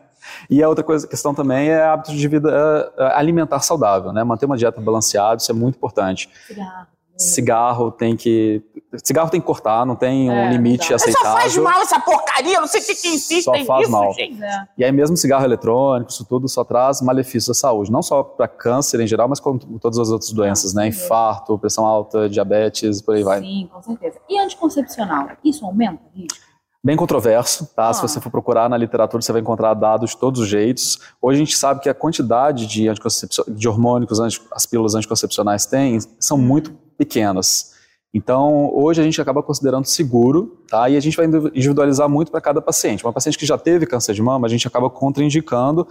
E 0.51 0.63
a 0.63 0.69
outra 0.69 0.85
coisa, 0.85 1.07
questão 1.07 1.35
também 1.35 1.69
é 1.71 1.83
hábitos 1.83 2.15
de 2.15 2.29
vida 2.29 2.93
eh, 2.97 3.13
alimentar 3.15 3.61
saudável, 3.61 4.13
né? 4.13 4.23
Manter 4.25 4.47
uma 4.47 4.57
dieta 4.57 4.81
balanceada, 4.81 5.37
isso 5.37 5.51
é 5.51 5.55
muito 5.55 5.77
importante. 5.77 6.29
Cigarro. 6.47 6.87
Cigarro 7.15 7.91
tem 7.93 8.17
que. 8.17 8.63
Cigarro 9.05 9.31
tem 9.31 9.41
que 9.41 9.47
cortar, 9.47 9.87
não 9.87 9.95
tem 9.95 10.29
um 10.31 10.33
É, 10.33 10.51
limite 10.51 10.91
não 10.91 10.97
dá. 10.99 11.05
Mas 11.05 11.13
só 11.15 11.23
faz 11.23 11.37
aceitável. 11.47 11.63
mal 11.63 11.83
essa 11.83 12.01
porcaria, 12.01 12.61
não 12.61 12.67
sei 12.67 12.81
o 12.81 12.85
que 12.85 12.95
que 12.95 13.09
insistem 13.09 13.61
Só 13.61 13.65
faz 13.67 13.81
nisso, 13.81 13.91
mal. 13.93 14.13
gente. 14.15 14.43
É. 14.43 14.67
E 14.79 14.85
aí 14.85 14.91
mesmo 14.91 15.17
cigarro 15.17 15.45
eletrônico, 15.45 16.11
isso 16.11 16.25
tudo 16.25 16.49
só 16.49 16.65
traz 16.65 17.01
malefícios 17.01 17.51
à 17.51 17.55
saúde, 17.61 17.93
não 17.93 18.03
só 18.03 18.23
para 18.23 18.49
câncer 18.49 18.99
em 19.01 19.07
geral, 19.07 19.29
mas 19.29 19.39
com 19.41 19.57
todas 19.59 19.99
as 19.99 20.09
outras 20.11 20.33
doenças, 20.33 20.75
né? 20.75 20.91
sim. 20.91 21.05
Infarto, 21.05 21.57
pressão 21.59 21.87
alta, 21.87 22.29
diabetes, 22.29 23.01
por 23.03 23.15
aí 23.15 23.23
vai. 23.23 23.41
Sim, 23.41 23.69
com 23.73 23.83
certeza. 23.83 24.19
E 24.29 24.39
anticoncepcional? 24.41 25.29
Isso 25.45 25.65
aumenta 25.65 26.01
o 26.15 26.19
risco? 26.19 26.52
Bem 26.85 26.97
controverso, 26.97 27.67
tá? 27.77 27.93
Se 27.93 28.01
Ah. 28.05 28.09
você 28.09 28.21
for 28.21 28.29
procurar 28.31 28.69
na 28.69 28.77
literatura, 28.77 29.23
você 29.23 29.31
vai 29.31 29.41
encontrar 29.41 29.73
dados 29.75 30.11
de 30.11 30.17
todos 30.17 30.41
os 30.41 30.49
jeitos. 30.49 30.99
Hoje 31.21 31.37
a 31.41 31.45
gente 31.45 31.57
sabe 31.57 31.81
que 31.81 31.89
a 31.89 31.95
quantidade 31.95 32.67
de, 32.67 32.89
anticoncepcio- 32.89 33.45
de 33.49 33.69
hormônicos 33.69 34.19
as 34.51 34.67
pílulas 34.67 34.97
anticoncepcionais 34.97 35.65
têm 35.65 35.99
são 36.19 36.37
muito 36.37 36.73
pequenas. 36.99 37.71
Então, 38.13 38.69
hoje 38.75 39.01
a 39.01 39.05
gente 39.05 39.21
acaba 39.23 39.43
considerando 39.45 39.87
seguro, 39.87 40.61
tá? 40.69 40.89
E 40.91 40.97
a 40.97 41.01
gente 41.01 41.17
vai 41.17 41.25
individualizar 41.27 42.09
muito 42.09 42.33
para 42.33 42.41
cada 42.41 42.61
paciente. 42.61 43.05
Uma 43.07 43.13
paciente 43.13 43.39
que 43.39 43.47
já 43.47 43.57
teve 43.57 43.87
câncer 43.87 44.13
de 44.13 44.21
mama, 44.21 44.47
a 44.47 44.51
gente 44.51 44.67
acaba 44.67 44.91
contraindicando 44.91 45.87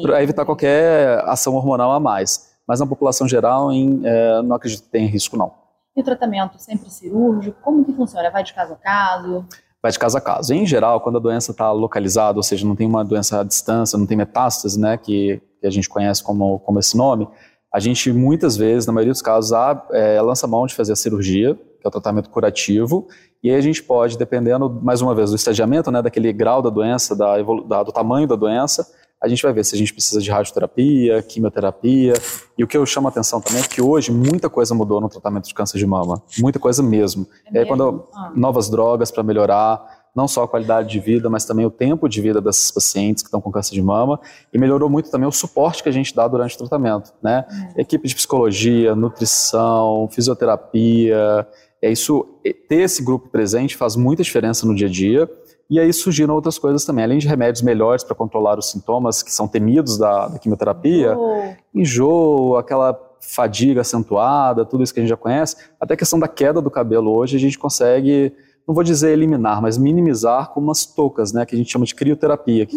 para 0.00 0.22
evitar 0.22 0.44
qualquer 0.46 1.18
ação 1.28 1.54
hormonal 1.56 1.90
a 1.90 1.98
mais. 2.00 2.50
Mas 2.66 2.78
na 2.78 2.86
população 2.86 3.26
geral, 3.28 3.72
em, 3.72 4.00
eh, 4.04 4.42
não 4.42 4.54
acredito 4.56 4.84
que 4.84 4.88
tenha 4.90 5.08
risco, 5.08 5.36
não. 5.36 5.52
E 5.96 6.00
o 6.00 6.04
tratamento 6.04 6.56
sempre 6.58 6.88
cirúrgico? 6.88 7.58
Como 7.62 7.84
que 7.84 7.92
funciona? 7.92 8.30
Vai 8.30 8.44
de 8.44 8.54
caso 8.54 8.72
a 8.74 8.76
caso? 8.76 9.44
Vai 9.82 9.90
de 9.90 9.98
caso 9.98 10.16
a 10.16 10.20
caso. 10.20 10.52
Em 10.52 10.66
geral, 10.66 11.00
quando 11.00 11.16
a 11.16 11.20
doença 11.20 11.52
está 11.52 11.70
localizada, 11.72 12.38
ou 12.38 12.42
seja, 12.42 12.66
não 12.66 12.76
tem 12.76 12.86
uma 12.86 13.04
doença 13.04 13.40
à 13.40 13.44
distância, 13.44 13.98
não 13.98 14.06
tem 14.06 14.16
metástase, 14.16 14.78
né, 14.78 14.96
que, 14.96 15.40
que 15.60 15.66
a 15.66 15.70
gente 15.70 15.88
conhece 15.88 16.22
como, 16.22 16.58
como 16.60 16.78
esse 16.78 16.96
nome, 16.96 17.28
a 17.72 17.78
gente 17.78 18.12
muitas 18.12 18.56
vezes, 18.56 18.86
na 18.86 18.92
maioria 18.92 19.12
dos 19.12 19.22
casos, 19.22 19.52
a, 19.52 19.86
é, 19.92 20.20
lança 20.20 20.46
mão 20.46 20.66
de 20.66 20.74
fazer 20.74 20.92
a 20.92 20.96
cirurgia, 20.96 21.54
que 21.54 21.86
é 21.86 21.88
o 21.88 21.90
tratamento 21.90 22.28
curativo, 22.28 23.06
e 23.42 23.50
aí 23.50 23.56
a 23.56 23.60
gente 23.60 23.82
pode, 23.82 24.18
dependendo, 24.18 24.68
mais 24.82 25.00
uma 25.00 25.14
vez, 25.14 25.30
do 25.30 25.36
estadiamento, 25.36 25.90
né, 25.90 26.02
daquele 26.02 26.32
grau 26.32 26.60
da 26.60 26.68
doença, 26.68 27.16
da, 27.16 27.36
da- 27.66 27.82
do 27.82 27.92
tamanho 27.92 28.26
da 28.26 28.36
doença, 28.36 28.86
a 29.22 29.28
gente 29.28 29.42
vai 29.42 29.52
ver 29.52 29.64
se 29.64 29.74
a 29.74 29.78
gente 29.78 29.92
precisa 29.92 30.20
de 30.20 30.30
radioterapia, 30.30 31.22
quimioterapia. 31.22 32.14
E 32.56 32.64
o 32.64 32.66
que 32.66 32.76
eu 32.76 32.86
chamo 32.86 33.08
a 33.08 33.10
atenção 33.10 33.40
também 33.40 33.62
é 33.62 33.66
que 33.66 33.82
hoje 33.82 34.10
muita 34.10 34.48
coisa 34.48 34.74
mudou 34.74 35.00
no 35.00 35.08
tratamento 35.08 35.46
de 35.46 35.54
câncer 35.54 35.78
de 35.78 35.86
mama. 35.86 36.22
Muita 36.38 36.58
coisa 36.58 36.82
mesmo. 36.82 37.26
É 37.46 37.56
E 37.56 37.58
aí, 37.58 37.66
quando 37.66 37.84
mesmo? 37.84 38.08
Ah. 38.14 38.32
novas 38.34 38.70
drogas 38.70 39.10
para 39.10 39.22
melhorar 39.22 40.00
não 40.14 40.26
só 40.26 40.42
a 40.42 40.48
qualidade 40.48 40.88
de 40.88 40.98
vida, 40.98 41.30
mas 41.30 41.44
também 41.44 41.64
o 41.64 41.70
tempo 41.70 42.08
de 42.08 42.20
vida 42.20 42.40
dessas 42.40 42.70
pacientes 42.70 43.22
que 43.22 43.28
estão 43.28 43.40
com 43.40 43.50
câncer 43.50 43.74
de 43.74 43.82
mama 43.82 44.18
e 44.52 44.58
melhorou 44.58 44.90
muito 44.90 45.10
também 45.10 45.28
o 45.28 45.32
suporte 45.32 45.82
que 45.82 45.88
a 45.88 45.92
gente 45.92 46.14
dá 46.14 46.26
durante 46.26 46.56
o 46.56 46.58
tratamento, 46.58 47.12
né? 47.22 47.44
Equipe 47.76 48.08
de 48.08 48.14
psicologia, 48.14 48.94
nutrição, 48.96 50.08
fisioterapia, 50.10 51.46
é 51.82 51.90
isso. 51.90 52.26
Ter 52.68 52.82
esse 52.82 53.02
grupo 53.02 53.28
presente 53.28 53.76
faz 53.76 53.96
muita 53.96 54.22
diferença 54.22 54.66
no 54.66 54.74
dia 54.74 54.88
a 54.88 54.90
dia. 54.90 55.30
E 55.70 55.78
aí 55.78 55.92
surgiram 55.92 56.34
outras 56.34 56.58
coisas 56.58 56.84
também, 56.84 57.04
além 57.04 57.18
de 57.18 57.28
remédios 57.28 57.62
melhores 57.62 58.02
para 58.02 58.14
controlar 58.16 58.58
os 58.58 58.70
sintomas 58.70 59.22
que 59.22 59.32
são 59.32 59.46
temidos 59.46 59.96
da, 59.96 60.26
da 60.26 60.38
quimioterapia, 60.38 61.16
Oh, 61.16 61.42
enjoo, 61.72 62.56
aquela 62.56 62.98
fadiga 63.20 63.82
acentuada, 63.82 64.64
tudo 64.64 64.82
isso 64.82 64.92
que 64.92 64.98
a 64.98 65.02
gente 65.02 65.10
já 65.10 65.16
conhece, 65.16 65.54
até 65.80 65.94
a 65.94 65.96
questão 65.96 66.18
da 66.18 66.26
queda 66.26 66.60
do 66.60 66.70
cabelo 66.70 67.12
hoje 67.14 67.36
a 67.36 67.40
gente 67.40 67.58
consegue, 67.58 68.32
não 68.66 68.74
vou 68.74 68.82
dizer 68.82 69.12
eliminar, 69.12 69.60
mas 69.60 69.76
minimizar 69.78 70.48
com 70.50 70.58
umas 70.60 70.84
toucas, 70.86 71.32
né, 71.32 71.44
que 71.46 71.54
a 71.54 71.58
gente 71.58 71.70
chama 71.70 71.84
de 71.84 71.94
crioterapia, 71.94 72.64
que, 72.66 72.76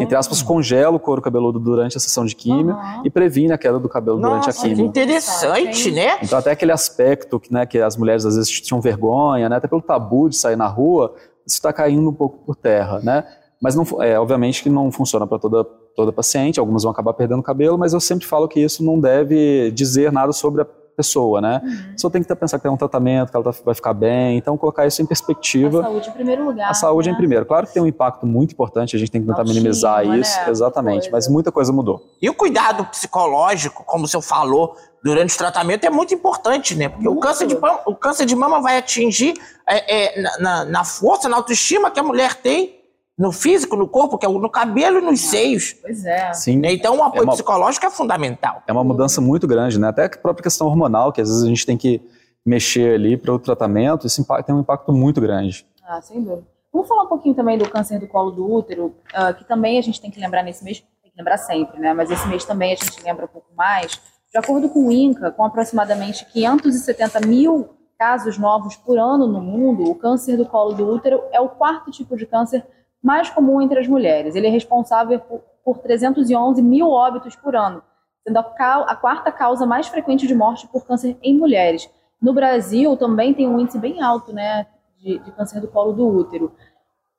entre 0.00 0.16
aspas, 0.16 0.42
congela 0.42 0.96
o 0.96 1.00
couro 1.00 1.20
cabeludo 1.20 1.60
durante 1.60 1.96
a 1.96 2.00
sessão 2.00 2.24
de 2.24 2.34
químio 2.34 2.74
aham. 2.74 3.02
e 3.04 3.10
previne 3.10 3.52
a 3.52 3.58
queda 3.58 3.78
do 3.78 3.88
cabelo 3.88 4.16
durante 4.18 4.44
a 4.44 4.46
Nossa, 4.46 4.62
que 4.62 4.68
químio. 4.70 4.86
interessante, 4.86 5.90
né? 5.90 6.18
Então 6.22 6.38
até 6.38 6.50
aquele 6.52 6.72
aspecto 6.72 7.38
que, 7.38 7.52
né, 7.52 7.66
que 7.66 7.78
as 7.78 7.96
mulheres 7.96 8.24
às 8.24 8.34
vezes 8.36 8.50
tinham 8.60 8.80
vergonha, 8.80 9.48
né, 9.48 9.56
até 9.56 9.68
pelo 9.68 9.82
tabu 9.82 10.28
de 10.28 10.36
sair 10.36 10.56
na 10.56 10.66
rua, 10.66 11.14
isso 11.46 11.56
está 11.56 11.72
caindo 11.72 12.08
um 12.08 12.14
pouco 12.14 12.38
por 12.44 12.56
terra, 12.56 13.00
né? 13.02 13.24
Mas 13.60 13.74
não, 13.76 13.84
é, 14.02 14.18
obviamente 14.18 14.62
que 14.62 14.68
não 14.68 14.90
funciona 14.90 15.26
para 15.26 15.38
toda, 15.38 15.64
toda 15.94 16.12
paciente, 16.12 16.58
algumas 16.58 16.82
vão 16.82 16.90
acabar 16.90 17.12
perdendo 17.14 17.42
cabelo, 17.42 17.78
mas 17.78 17.92
eu 17.92 18.00
sempre 18.00 18.26
falo 18.26 18.48
que 18.48 18.58
isso 18.60 18.84
não 18.84 18.98
deve 18.98 19.70
dizer 19.70 20.10
nada 20.10 20.32
sobre 20.32 20.62
a 20.62 20.64
pessoa, 20.96 21.40
né? 21.40 21.60
Uhum. 21.64 21.94
Só 21.96 22.10
tem 22.10 22.22
que 22.22 22.34
pensar 22.34 22.58
que 22.58 22.62
tem 22.64 22.70
um 22.72 22.76
tratamento, 22.76 23.30
que 23.30 23.36
ela 23.36 23.44
tá- 23.44 23.58
vai 23.64 23.74
ficar 23.74 23.94
bem, 23.94 24.36
então 24.36 24.56
colocar 24.58 24.86
isso 24.86 25.00
em 25.00 25.04
A 25.04 25.08
perspectiva. 25.08 25.80
saúde 25.82 26.08
em 26.08 26.12
primeiro 26.12 26.44
lugar. 26.44 26.70
A 26.70 26.74
saúde 26.74 27.08
é 27.08 27.12
né? 27.12 27.14
em 27.14 27.18
primeiro. 27.18 27.46
Claro 27.46 27.66
que 27.66 27.72
tem 27.72 27.82
um 27.82 27.86
impacto 27.86 28.26
muito 28.26 28.52
importante, 28.52 28.94
a 28.96 28.98
gente 28.98 29.10
tem 29.10 29.20
que 29.20 29.26
tentar 29.26 29.44
minimizar 29.44 30.04
né? 30.06 30.18
isso, 30.18 30.36
Muita 30.36 30.50
exatamente, 30.50 31.10
mas 31.10 31.28
muita 31.28 31.50
coisa 31.50 31.72
mudou. 31.72 32.02
E 32.20 32.28
o 32.28 32.34
cuidado 32.34 32.84
psicológico, 32.86 33.84
como 33.84 34.04
o 34.04 34.08
senhor 34.08 34.22
falou, 34.22 34.76
durante 35.02 35.34
o 35.34 35.38
tratamento 35.38 35.84
é 35.84 35.90
muito 35.90 36.14
importante, 36.14 36.74
né? 36.74 36.88
Porque 36.88 37.08
o 37.08 37.16
câncer, 37.16 37.46
de 37.46 37.56
mama, 37.58 37.80
o 37.86 37.94
câncer 37.94 38.24
de 38.26 38.36
mama 38.36 38.60
vai 38.60 38.76
atingir 38.78 39.34
é, 39.68 40.18
é, 40.18 40.22
na- 40.40 40.64
na, 40.64 40.84
força, 40.84 41.28
na 41.28 41.36
autoestima 41.36 41.90
que 41.90 41.98
a 42.00 42.02
mulher 42.02 42.34
tem, 42.34 42.80
no 43.18 43.30
físico, 43.30 43.76
no 43.76 43.86
corpo, 43.86 44.16
que 44.18 44.24
é 44.26 44.28
o- 44.28 44.38
no 44.38 44.50
cabelo 44.50 44.98
e 44.98 45.00
nos 45.02 45.20
seios. 45.20 45.74
Pois 45.80 46.04
é. 46.04 46.32
Sim. 46.32 46.56
né? 46.58 46.72
Então 46.72 46.96
o 46.96 47.02
apoio 47.02 47.24
uma- 47.24 47.32
psicológico 47.32 47.86
é 47.86 47.90
fundamental. 47.90 48.62
É 48.66 48.72
uma 48.72 48.82
mudança 48.84 49.20
muito 49.20 49.46
grande, 49.46 49.78
né? 49.78 49.88
Até 49.88 50.06
a 50.06 50.08
própria 50.08 50.42
questão 50.42 50.66
hormonal, 50.66 51.12
que 51.12 51.20
às 51.20 51.28
vezes 51.28 51.42
a 51.44 51.46
gente 51.48 51.64
tem 51.66 51.76
que 51.76 52.00
mexer 52.44 52.94
ali 52.94 53.16
para 53.16 53.32
o 53.32 53.38
tratamento, 53.38 54.06
isso 54.06 54.24
tem 54.44 54.54
um 54.54 54.60
impacto 54.60 54.92
muito 54.92 55.20
grande. 55.20 55.64
Ah, 55.86 56.00
sem 56.00 56.20
dúvida. 56.22 56.46
Vamos 56.72 56.88
falar 56.88 57.02
um 57.04 57.08
pouquinho 57.08 57.34
também 57.34 57.58
do 57.58 57.68
câncer 57.68 58.00
do 58.00 58.08
colo 58.08 58.30
do 58.30 58.50
útero, 58.50 58.94
uh, 59.14 59.34
que 59.36 59.44
também 59.44 59.78
a 59.78 59.82
gente 59.82 60.00
tem 60.00 60.10
que 60.10 60.18
lembrar 60.18 60.42
nesse 60.42 60.64
mês, 60.64 60.80
tem 61.02 61.10
que 61.12 61.16
lembrar 61.18 61.36
sempre, 61.36 61.78
né? 61.78 61.92
Mas 61.92 62.10
esse 62.10 62.26
mês 62.26 62.44
também 62.44 62.72
a 62.72 62.76
gente 62.76 63.00
lembra 63.04 63.26
um 63.26 63.28
pouco 63.28 63.48
mais. 63.54 64.00
De 64.32 64.38
acordo 64.38 64.70
com 64.70 64.86
o 64.86 64.90
INCA, 64.90 65.30
com 65.30 65.44
aproximadamente 65.44 66.24
570 66.24 67.26
mil 67.26 67.68
casos 67.98 68.38
novos 68.38 68.74
por 68.76 68.98
ano 68.98 69.26
no 69.26 69.42
mundo, 69.42 69.84
o 69.90 69.94
câncer 69.94 70.38
do 70.38 70.46
colo 70.46 70.72
do 70.72 70.88
útero 70.88 71.22
é 71.30 71.38
o 71.38 71.50
quarto 71.50 71.90
tipo 71.90 72.16
de 72.16 72.24
câncer 72.24 72.66
mais 73.02 73.28
comum 73.28 73.60
entre 73.60 73.78
as 73.78 73.86
mulheres. 73.86 74.34
Ele 74.34 74.46
é 74.46 74.50
responsável 74.50 75.20
por, 75.20 75.42
por 75.62 75.78
311 75.80 76.62
mil 76.62 76.88
óbitos 76.88 77.36
por 77.36 77.54
ano, 77.54 77.82
sendo 78.26 78.38
a, 78.38 78.40
a, 78.88 78.96
quarta 78.96 79.30
causa 79.30 79.66
mais 79.66 79.88
frequente 79.88 80.26
de 80.26 80.34
morte 80.34 80.66
por 80.66 80.86
câncer 80.86 81.14
em 81.22 81.36
mulheres. 81.36 81.90
No 82.20 82.32
Brasil 82.32 82.96
também 82.96 83.34
tem 83.34 83.46
um 83.46 83.60
índice 83.60 83.78
bem 83.78 84.02
alto, 84.02 84.32
né, 84.32 84.66
de, 84.96 85.18
de 85.18 85.30
câncer 85.32 85.60
do 85.60 85.68
colo 85.68 85.92
do 85.92 86.08
útero. 86.08 86.50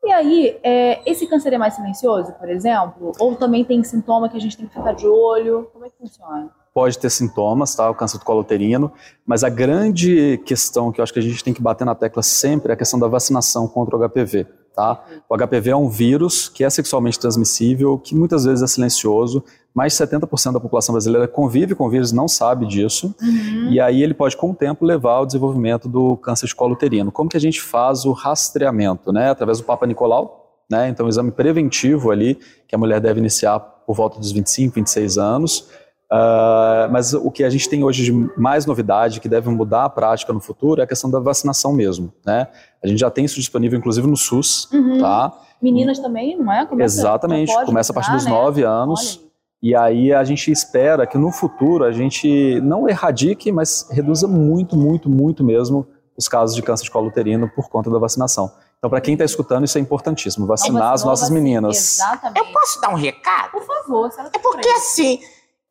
E 0.03 0.11
aí, 0.11 0.59
é, 0.63 1.07
esse 1.07 1.27
câncer 1.27 1.53
é 1.53 1.59
mais 1.59 1.75
silencioso, 1.75 2.33
por 2.33 2.49
exemplo? 2.49 3.11
Ou 3.19 3.35
também 3.35 3.63
tem 3.63 3.83
sintoma 3.83 4.27
que 4.27 4.35
a 4.35 4.41
gente 4.41 4.57
tem 4.57 4.67
que 4.67 4.73
ficar 4.73 4.93
de 4.93 5.07
olho? 5.07 5.69
Como 5.71 5.85
é 5.85 5.89
que 5.89 5.97
funciona? 5.97 6.62
Pode 6.73 6.97
ter 6.97 7.09
sintomas, 7.09 7.75
tá? 7.75 7.89
O 7.89 7.95
câncer 7.95 8.17
do 8.17 8.25
colo 8.25 8.41
uterino, 8.41 8.91
mas 9.25 9.43
a 9.43 9.49
grande 9.49 10.41
questão 10.45 10.91
que 10.91 10.99
eu 10.99 11.03
acho 11.03 11.13
que 11.13 11.19
a 11.19 11.21
gente 11.23 11.43
tem 11.43 11.53
que 11.53 11.61
bater 11.61 11.85
na 11.85 11.93
tecla 11.93 12.23
sempre 12.23 12.71
é 12.71 12.73
a 12.73 12.77
questão 12.77 12.99
da 12.99 13.07
vacinação 13.07 13.67
contra 13.67 13.95
o 13.95 14.09
HPV. 14.09 14.47
Tá? 14.75 15.03
O 15.29 15.37
HPV 15.37 15.69
é 15.69 15.75
um 15.75 15.87
vírus 15.87 16.49
que 16.49 16.63
é 16.63 16.69
sexualmente 16.69 17.19
transmissível, 17.19 17.99
que 17.99 18.15
muitas 18.15 18.43
vezes 18.43 18.63
é 18.63 18.67
silencioso. 18.67 19.43
Mais 19.73 19.93
de 19.93 20.03
70% 20.03 20.53
da 20.53 20.59
população 20.59 20.93
brasileira 20.93 21.27
convive 21.27 21.75
com 21.75 21.85
o 21.85 21.89
vírus 21.89 22.11
não 22.11 22.27
sabe 22.27 22.65
disso. 22.65 23.13
Uhum. 23.21 23.71
E 23.71 23.79
aí 23.79 24.01
ele 24.01 24.15
pode, 24.15 24.35
com 24.35 24.49
o 24.49 24.55
tempo, 24.55 24.83
levar 24.83 25.13
ao 25.13 25.25
desenvolvimento 25.27 25.87
do 25.87 26.17
câncer 26.17 26.47
de 26.47 26.55
colo 26.55 26.73
uterino. 26.73 27.11
Como 27.11 27.29
que 27.29 27.37
a 27.37 27.39
gente 27.39 27.61
faz 27.61 28.03
o 28.03 28.13
rastreamento? 28.13 29.11
Né? 29.11 29.29
Através 29.29 29.59
do 29.59 29.63
Papa 29.63 29.85
Nicolau, 29.85 30.63
né? 30.69 30.89
então 30.89 31.05
o 31.05 31.09
exame 31.09 31.29
preventivo 31.29 32.09
ali, 32.09 32.39
que 32.67 32.73
a 32.73 32.77
mulher 32.77 32.99
deve 32.99 33.19
iniciar 33.19 33.59
por 33.59 33.95
volta 33.95 34.19
dos 34.19 34.31
25, 34.31 34.73
26 34.73 35.17
anos. 35.19 35.69
Uh, 36.13 36.91
mas 36.91 37.11
o 37.15 37.31
que 37.31 37.43
a 37.43 37.49
gente 37.49 37.67
tem 37.67 37.83
hoje 37.83 38.03
de 38.03 38.11
mais 38.39 38.67
novidade, 38.67 39.19
que 39.19 39.27
deve 39.27 39.49
mudar 39.49 39.85
a 39.85 39.89
prática 39.89 40.31
no 40.31 40.39
futuro, 40.39 40.79
é 40.79 40.83
a 40.83 40.87
questão 40.87 41.09
da 41.09 41.19
vacinação 41.19 41.73
mesmo, 41.73 42.13
né? 42.23 42.49
A 42.83 42.87
gente 42.87 42.99
já 42.99 43.09
tem 43.09 43.25
isso 43.25 43.39
disponível, 43.39 43.79
inclusive, 43.79 44.05
no 44.05 44.15
SUS, 44.15 44.69
uhum. 44.71 44.99
tá? 44.99 45.33
Meninas 45.59 45.97
também, 45.97 46.37
não 46.37 46.53
é? 46.53 46.67
Começa, 46.67 46.99
Exatamente, 46.99 47.51
começa 47.65 47.91
a 47.91 47.95
partir 47.95 48.11
dos 48.11 48.25
né? 48.25 48.31
9 48.31 48.63
anos. 48.63 49.21
E 49.59 49.73
aí 49.75 50.13
a 50.13 50.23
gente 50.23 50.51
espera 50.51 51.07
que 51.07 51.17
no 51.17 51.31
futuro 51.31 51.83
a 51.83 51.91
gente 51.91 52.61
não 52.61 52.87
erradique, 52.87 53.51
mas 53.51 53.87
reduza 53.89 54.27
muito, 54.27 54.77
muito, 54.77 55.09
muito 55.09 55.43
mesmo 55.43 55.87
os 56.15 56.27
casos 56.27 56.55
de 56.55 56.61
câncer 56.61 56.83
de 56.83 56.91
colo 56.91 57.07
uterino 57.07 57.49
por 57.55 57.69
conta 57.69 57.89
da 57.89 57.97
vacinação. 57.97 58.51
Então, 58.77 58.89
para 58.89 59.01
quem 59.01 59.13
está 59.13 59.25
escutando, 59.25 59.63
isso 59.63 59.77
é 59.77 59.81
importantíssimo, 59.81 60.45
vacinar 60.45 60.91
as 60.91 61.03
nossas 61.03 61.29
meninas. 61.29 61.95
Exatamente. 61.95 62.37
Eu 62.37 62.45
posso 62.51 62.81
dar 62.81 62.89
um 62.89 62.95
recado? 62.95 63.51
Por 63.51 63.63
favor. 63.63 64.11
É 64.31 64.37
porque 64.37 64.67
assim, 64.67 65.19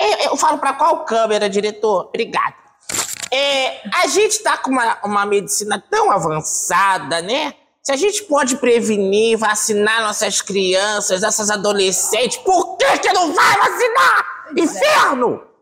eu, 0.02 0.18
eu 0.30 0.36
falo 0.36 0.58
para 0.58 0.72
qual 0.72 1.04
câmera, 1.04 1.48
diretor? 1.48 2.06
Obrigado. 2.06 2.54
É, 3.32 3.80
a 3.94 4.06
gente 4.06 4.32
está 4.32 4.58
com 4.58 4.70
uma, 4.70 4.98
uma 5.04 5.26
medicina 5.26 5.82
tão 5.90 6.10
avançada, 6.10 7.22
né? 7.22 7.54
Se 7.82 7.90
a 7.90 7.96
gente 7.96 8.22
pode 8.24 8.56
prevenir, 8.56 9.38
vacinar 9.38 10.02
nossas 10.02 10.40
crianças, 10.40 11.22
essas 11.22 11.50
adolescentes, 11.50 12.36
por 12.38 12.76
que, 12.76 12.98
que 12.98 13.12
não 13.12 13.32
vai 13.32 13.56
vacinar? 13.56 14.26
É. 14.56 14.60
Inferno! 14.60 15.42
É. 15.48 15.52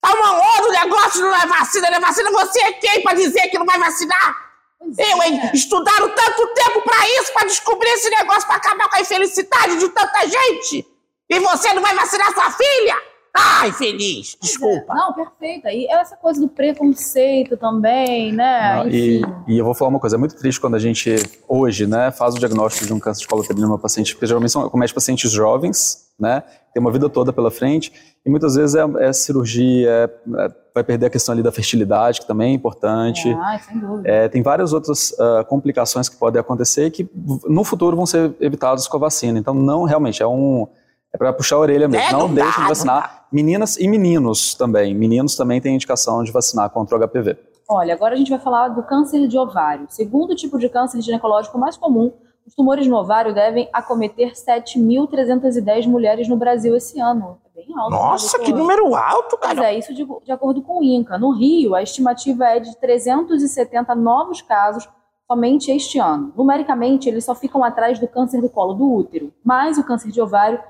Tá 0.00 0.14
uma 0.14 0.32
onda 0.34 0.68
o 0.68 0.72
negócio 0.72 1.22
não 1.22 1.34
é 1.34 1.46
vacina, 1.46 1.90
não 1.90 1.96
é 1.96 2.00
vacina. 2.00 2.30
Você 2.30 2.60
é 2.60 2.72
quem 2.72 3.02
para 3.02 3.16
dizer 3.16 3.48
que 3.48 3.58
não 3.58 3.64
vai 3.64 3.78
vacinar? 3.78 4.36
Pois 4.78 4.98
eu, 4.98 5.22
hein? 5.22 5.40
É. 5.42 5.56
Estudaram 5.56 6.10
tanto 6.10 6.46
tempo 6.48 6.82
para 6.82 7.08
isso, 7.20 7.32
para 7.32 7.46
descobrir 7.46 7.88
esse 7.88 8.10
negócio, 8.10 8.46
para 8.46 8.56
acabar 8.56 8.88
com 8.88 8.96
a 8.96 9.00
infelicidade 9.00 9.78
de 9.78 9.88
tanta 9.88 10.28
gente. 10.28 10.86
E 11.30 11.40
você 11.40 11.72
não 11.72 11.80
vai 11.80 11.94
vacinar 11.94 12.34
sua 12.34 12.50
filha? 12.50 13.13
Ai, 13.36 13.72
feliz, 13.72 14.36
desculpa. 14.40 14.94
Não, 14.94 15.12
perfeito. 15.12 15.66
E 15.66 15.86
essa 15.88 16.16
coisa 16.16 16.40
do 16.40 16.48
preconceito 16.48 17.56
também, 17.56 18.32
né? 18.32 18.76
Não, 18.76 18.88
e, 18.88 19.22
e, 19.48 19.58
eu 19.58 19.64
vou 19.64 19.74
falar 19.74 19.88
uma 19.88 19.98
coisa, 19.98 20.14
é 20.14 20.18
muito 20.18 20.36
triste 20.36 20.60
quando 20.60 20.76
a 20.76 20.78
gente, 20.78 21.16
hoje, 21.48 21.84
né, 21.84 22.12
faz 22.12 22.36
o 22.36 22.38
diagnóstico 22.38 22.86
de 22.86 22.92
um 22.92 23.00
câncer 23.00 23.22
de 23.22 23.26
colo 23.26 23.42
uterino 23.42 23.66
numa 23.66 23.78
paciente, 23.78 24.14
porque 24.14 24.26
geralmente 24.26 24.52
são 24.52 24.68
comete 24.70 24.94
pacientes 24.94 25.32
jovens, 25.32 26.10
né, 26.18 26.44
tem 26.72 26.80
uma 26.80 26.92
vida 26.92 27.08
toda 27.08 27.32
pela 27.32 27.50
frente, 27.50 27.92
e 28.24 28.30
muitas 28.30 28.54
vezes 28.54 28.76
é, 28.76 28.84
é 29.00 29.12
cirurgia, 29.12 29.90
é, 29.90 30.04
é, 30.44 30.52
vai 30.72 30.84
perder 30.84 31.06
a 31.06 31.10
questão 31.10 31.32
ali 31.32 31.42
da 31.42 31.50
fertilidade, 31.50 32.20
que 32.20 32.26
também 32.26 32.52
é 32.52 32.54
importante. 32.54 33.30
Ah, 33.32 33.58
sem 33.58 33.78
dúvida. 33.78 34.08
É, 34.08 34.28
tem 34.28 34.42
várias 34.42 34.72
outras 34.72 35.10
uh, 35.10 35.44
complicações 35.46 36.08
que 36.08 36.16
podem 36.16 36.40
acontecer 36.40 36.90
que 36.90 37.08
no 37.46 37.62
futuro 37.64 37.96
vão 37.96 38.06
ser 38.06 38.34
evitadas 38.40 38.88
com 38.88 38.96
a 38.96 39.00
vacina. 39.00 39.38
Então, 39.38 39.54
não, 39.54 39.84
realmente, 39.84 40.22
é 40.22 40.26
um 40.26 40.66
é 41.14 41.16
para 41.16 41.32
puxar 41.32 41.56
a 41.56 41.60
orelha 41.60 41.86
mesmo. 41.86 42.08
É, 42.08 42.12
não, 42.12 42.26
não 42.26 42.34
deixe 42.34 42.60
de 42.60 42.66
vacinar. 42.66 43.26
Meninas 43.30 43.76
e 43.78 43.86
meninos 43.86 44.54
também. 44.54 44.92
Meninos 44.92 45.36
também 45.36 45.60
têm 45.60 45.76
indicação 45.76 46.24
de 46.24 46.32
vacinar 46.32 46.68
contra 46.70 46.98
o 46.98 47.08
HPV. 47.08 47.38
Olha, 47.68 47.94
agora 47.94 48.14
a 48.14 48.16
gente 48.18 48.30
vai 48.30 48.40
falar 48.40 48.68
do 48.68 48.82
câncer 48.82 49.28
de 49.28 49.38
ovário. 49.38 49.86
Segundo 49.88 50.34
tipo 50.34 50.58
de 50.58 50.68
câncer 50.68 51.00
ginecológico 51.00 51.56
mais 51.56 51.76
comum, 51.76 52.12
os 52.44 52.54
tumores 52.54 52.88
no 52.88 52.96
ovário 52.96 53.32
devem 53.32 53.68
acometer 53.72 54.32
7.310 54.32 55.86
mulheres 55.86 56.28
no 56.28 56.36
Brasil 56.36 56.74
esse 56.74 57.00
ano. 57.00 57.38
É 57.46 57.60
bem 57.60 57.78
alto. 57.78 57.92
Né, 57.92 57.96
Nossa, 57.96 58.38
que 58.40 58.52
número 58.52 58.94
alto, 58.96 59.38
cara. 59.38 59.54
Mas 59.54 59.64
é 59.66 59.78
isso 59.78 59.94
de, 59.94 60.04
de 60.24 60.32
acordo 60.32 60.62
com 60.62 60.80
o 60.80 60.84
INCA. 60.84 61.16
No 61.16 61.30
Rio, 61.30 61.76
a 61.76 61.82
estimativa 61.82 62.44
é 62.46 62.58
de 62.58 62.76
370 62.78 63.94
novos 63.94 64.42
casos 64.42 64.88
somente 65.28 65.70
este 65.70 66.00
ano. 66.00 66.32
Numericamente, 66.36 67.08
eles 67.08 67.24
só 67.24 67.36
ficam 67.36 67.62
atrás 67.62 68.00
do 68.00 68.08
câncer 68.08 68.40
do 68.40 68.50
colo 68.50 68.74
do 68.74 68.92
útero, 68.92 69.32
mas 69.44 69.78
o 69.78 69.84
câncer 69.84 70.10
de 70.10 70.20
ovário 70.20 70.60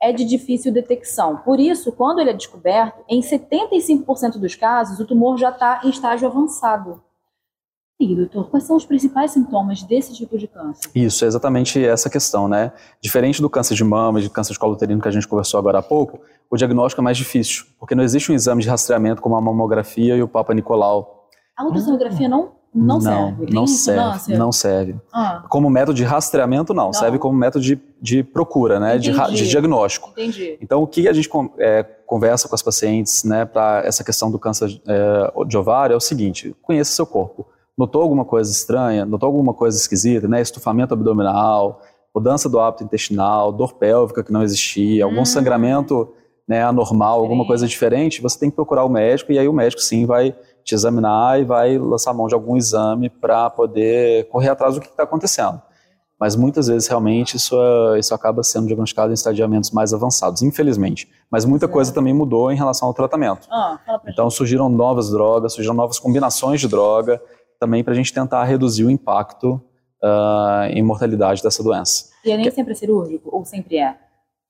é 0.00 0.12
de 0.12 0.24
difícil 0.24 0.72
detecção. 0.72 1.38
Por 1.38 1.58
isso, 1.58 1.92
quando 1.92 2.20
ele 2.20 2.30
é 2.30 2.32
descoberto, 2.32 3.02
em 3.08 3.20
75% 3.20 4.38
dos 4.38 4.54
casos, 4.54 5.00
o 5.00 5.06
tumor 5.06 5.36
já 5.36 5.50
está 5.50 5.80
em 5.84 5.90
estágio 5.90 6.28
avançado. 6.28 7.02
E, 8.00 8.14
doutor, 8.14 8.48
quais 8.48 8.64
são 8.64 8.76
os 8.76 8.86
principais 8.86 9.32
sintomas 9.32 9.82
desse 9.82 10.14
tipo 10.14 10.38
de 10.38 10.46
câncer? 10.46 10.88
Isso, 10.94 11.24
é 11.24 11.28
exatamente 11.28 11.84
essa 11.84 12.08
questão, 12.08 12.46
né? 12.46 12.72
Diferente 13.00 13.42
do 13.42 13.50
câncer 13.50 13.74
de 13.74 13.82
mama 13.82 14.20
e 14.20 14.22
de 14.22 14.30
câncer 14.30 14.52
de 14.52 14.58
colo 14.58 14.74
uterino 14.74 15.02
que 15.02 15.08
a 15.08 15.10
gente 15.10 15.26
conversou 15.26 15.58
agora 15.58 15.80
há 15.80 15.82
pouco, 15.82 16.20
o 16.48 16.56
diagnóstico 16.56 17.00
é 17.00 17.04
mais 17.04 17.16
difícil, 17.16 17.66
porque 17.76 17.96
não 17.96 18.04
existe 18.04 18.30
um 18.30 18.34
exame 18.36 18.62
de 18.62 18.68
rastreamento 18.68 19.20
como 19.20 19.36
a 19.36 19.40
mamografia 19.40 20.16
e 20.16 20.22
o 20.22 20.28
Papa 20.28 20.54
Nicolau. 20.54 21.28
A 21.56 21.64
ultrassonografia 21.64 22.28
não 22.28 22.56
não, 22.72 22.98
não 22.98 23.00
serve. 23.00 23.46
Não 23.52 23.66
serve. 23.66 24.36
Não 24.36 24.52
serve. 24.52 24.96
Ah. 25.12 25.44
Como 25.48 25.70
método 25.70 25.94
de 25.94 26.04
rastreamento, 26.04 26.74
não. 26.74 26.86
não. 26.86 26.92
Serve 26.92 27.18
como 27.18 27.36
método 27.36 27.64
de, 27.64 27.80
de 28.00 28.22
procura, 28.22 28.78
né? 28.78 28.98
De, 28.98 29.12
de, 29.12 29.48
diagnóstico. 29.48 30.10
Entendi. 30.10 30.58
Então, 30.60 30.82
o 30.82 30.86
que 30.86 31.08
a 31.08 31.12
gente 31.12 31.28
é, 31.58 31.82
conversa 32.06 32.48
com 32.48 32.54
as 32.54 32.62
pacientes, 32.62 33.24
né, 33.24 33.44
para 33.44 33.82
essa 33.84 34.04
questão 34.04 34.30
do 34.30 34.38
câncer 34.38 34.80
é, 34.86 35.44
de 35.46 35.56
ovário 35.56 35.94
é 35.94 35.96
o 35.96 36.00
seguinte: 36.00 36.54
conheça 36.62 36.92
seu 36.92 37.06
corpo. 37.06 37.46
Notou 37.76 38.02
alguma 38.02 38.24
coisa 38.24 38.50
estranha? 38.50 39.04
Notou 39.04 39.26
alguma 39.26 39.54
coisa 39.54 39.76
esquisita, 39.76 40.26
né? 40.26 40.40
Estufamento 40.40 40.94
abdominal, 40.94 41.80
mudança 42.14 42.48
do 42.48 42.58
hábito 42.58 42.84
intestinal, 42.84 43.52
dor 43.52 43.74
pélvica 43.74 44.24
que 44.24 44.32
não 44.32 44.42
existia, 44.42 45.04
algum 45.04 45.20
hum. 45.20 45.26
sangramento 45.26 46.12
né, 46.48 46.62
anormal, 46.62 47.20
alguma 47.20 47.46
coisa 47.46 47.66
diferente, 47.66 48.22
você 48.22 48.38
tem 48.38 48.48
que 48.48 48.56
procurar 48.56 48.82
o 48.84 48.88
médico 48.88 49.30
e 49.30 49.38
aí 49.38 49.46
o 49.46 49.52
médico 49.52 49.82
sim 49.82 50.06
vai 50.06 50.34
te 50.64 50.74
examinar 50.74 51.38
e 51.38 51.44
vai 51.44 51.76
lançar 51.76 52.14
mão 52.14 52.26
de 52.26 52.34
algum 52.34 52.56
exame 52.56 53.10
para 53.10 53.50
poder 53.50 54.26
correr 54.28 54.48
atrás 54.48 54.74
do 54.74 54.80
que 54.80 54.86
está 54.86 55.02
acontecendo. 55.02 55.60
Mas 56.20 56.34
muitas 56.34 56.66
vezes 56.66 56.88
realmente 56.88 57.36
isso, 57.36 57.56
é, 57.60 57.98
isso 57.98 58.12
acaba 58.12 58.42
sendo 58.42 58.66
diagnosticado 58.66 59.10
em 59.10 59.14
estadiamentos 59.14 59.70
mais 59.70 59.94
avançados, 59.94 60.42
infelizmente. 60.42 61.08
Mas 61.30 61.44
muita 61.44 61.66
é. 61.66 61.68
coisa 61.68 61.92
também 61.92 62.12
mudou 62.12 62.50
em 62.50 62.56
relação 62.56 62.88
ao 62.88 62.94
tratamento. 62.94 63.46
Ah, 63.50 63.78
então 64.06 64.28
surgiram 64.28 64.68
novas 64.68 65.10
drogas, 65.10 65.52
surgiram 65.52 65.76
novas 65.76 65.98
combinações 65.98 66.60
de 66.60 66.66
droga, 66.66 67.22
também 67.60 67.84
para 67.84 67.92
a 67.92 67.96
gente 67.96 68.12
tentar 68.12 68.42
reduzir 68.44 68.84
o 68.84 68.90
impacto 68.90 69.60
uh, 70.02 70.66
em 70.70 70.82
mortalidade 70.82 71.42
dessa 71.42 71.62
doença. 71.62 72.06
E 72.24 72.32
é 72.32 72.36
nem 72.36 72.46
que... 72.46 72.50
sempre 72.50 72.72
é 72.72 72.76
cirúrgico, 72.76 73.28
ou 73.32 73.44
sempre 73.44 73.78
é? 73.78 73.96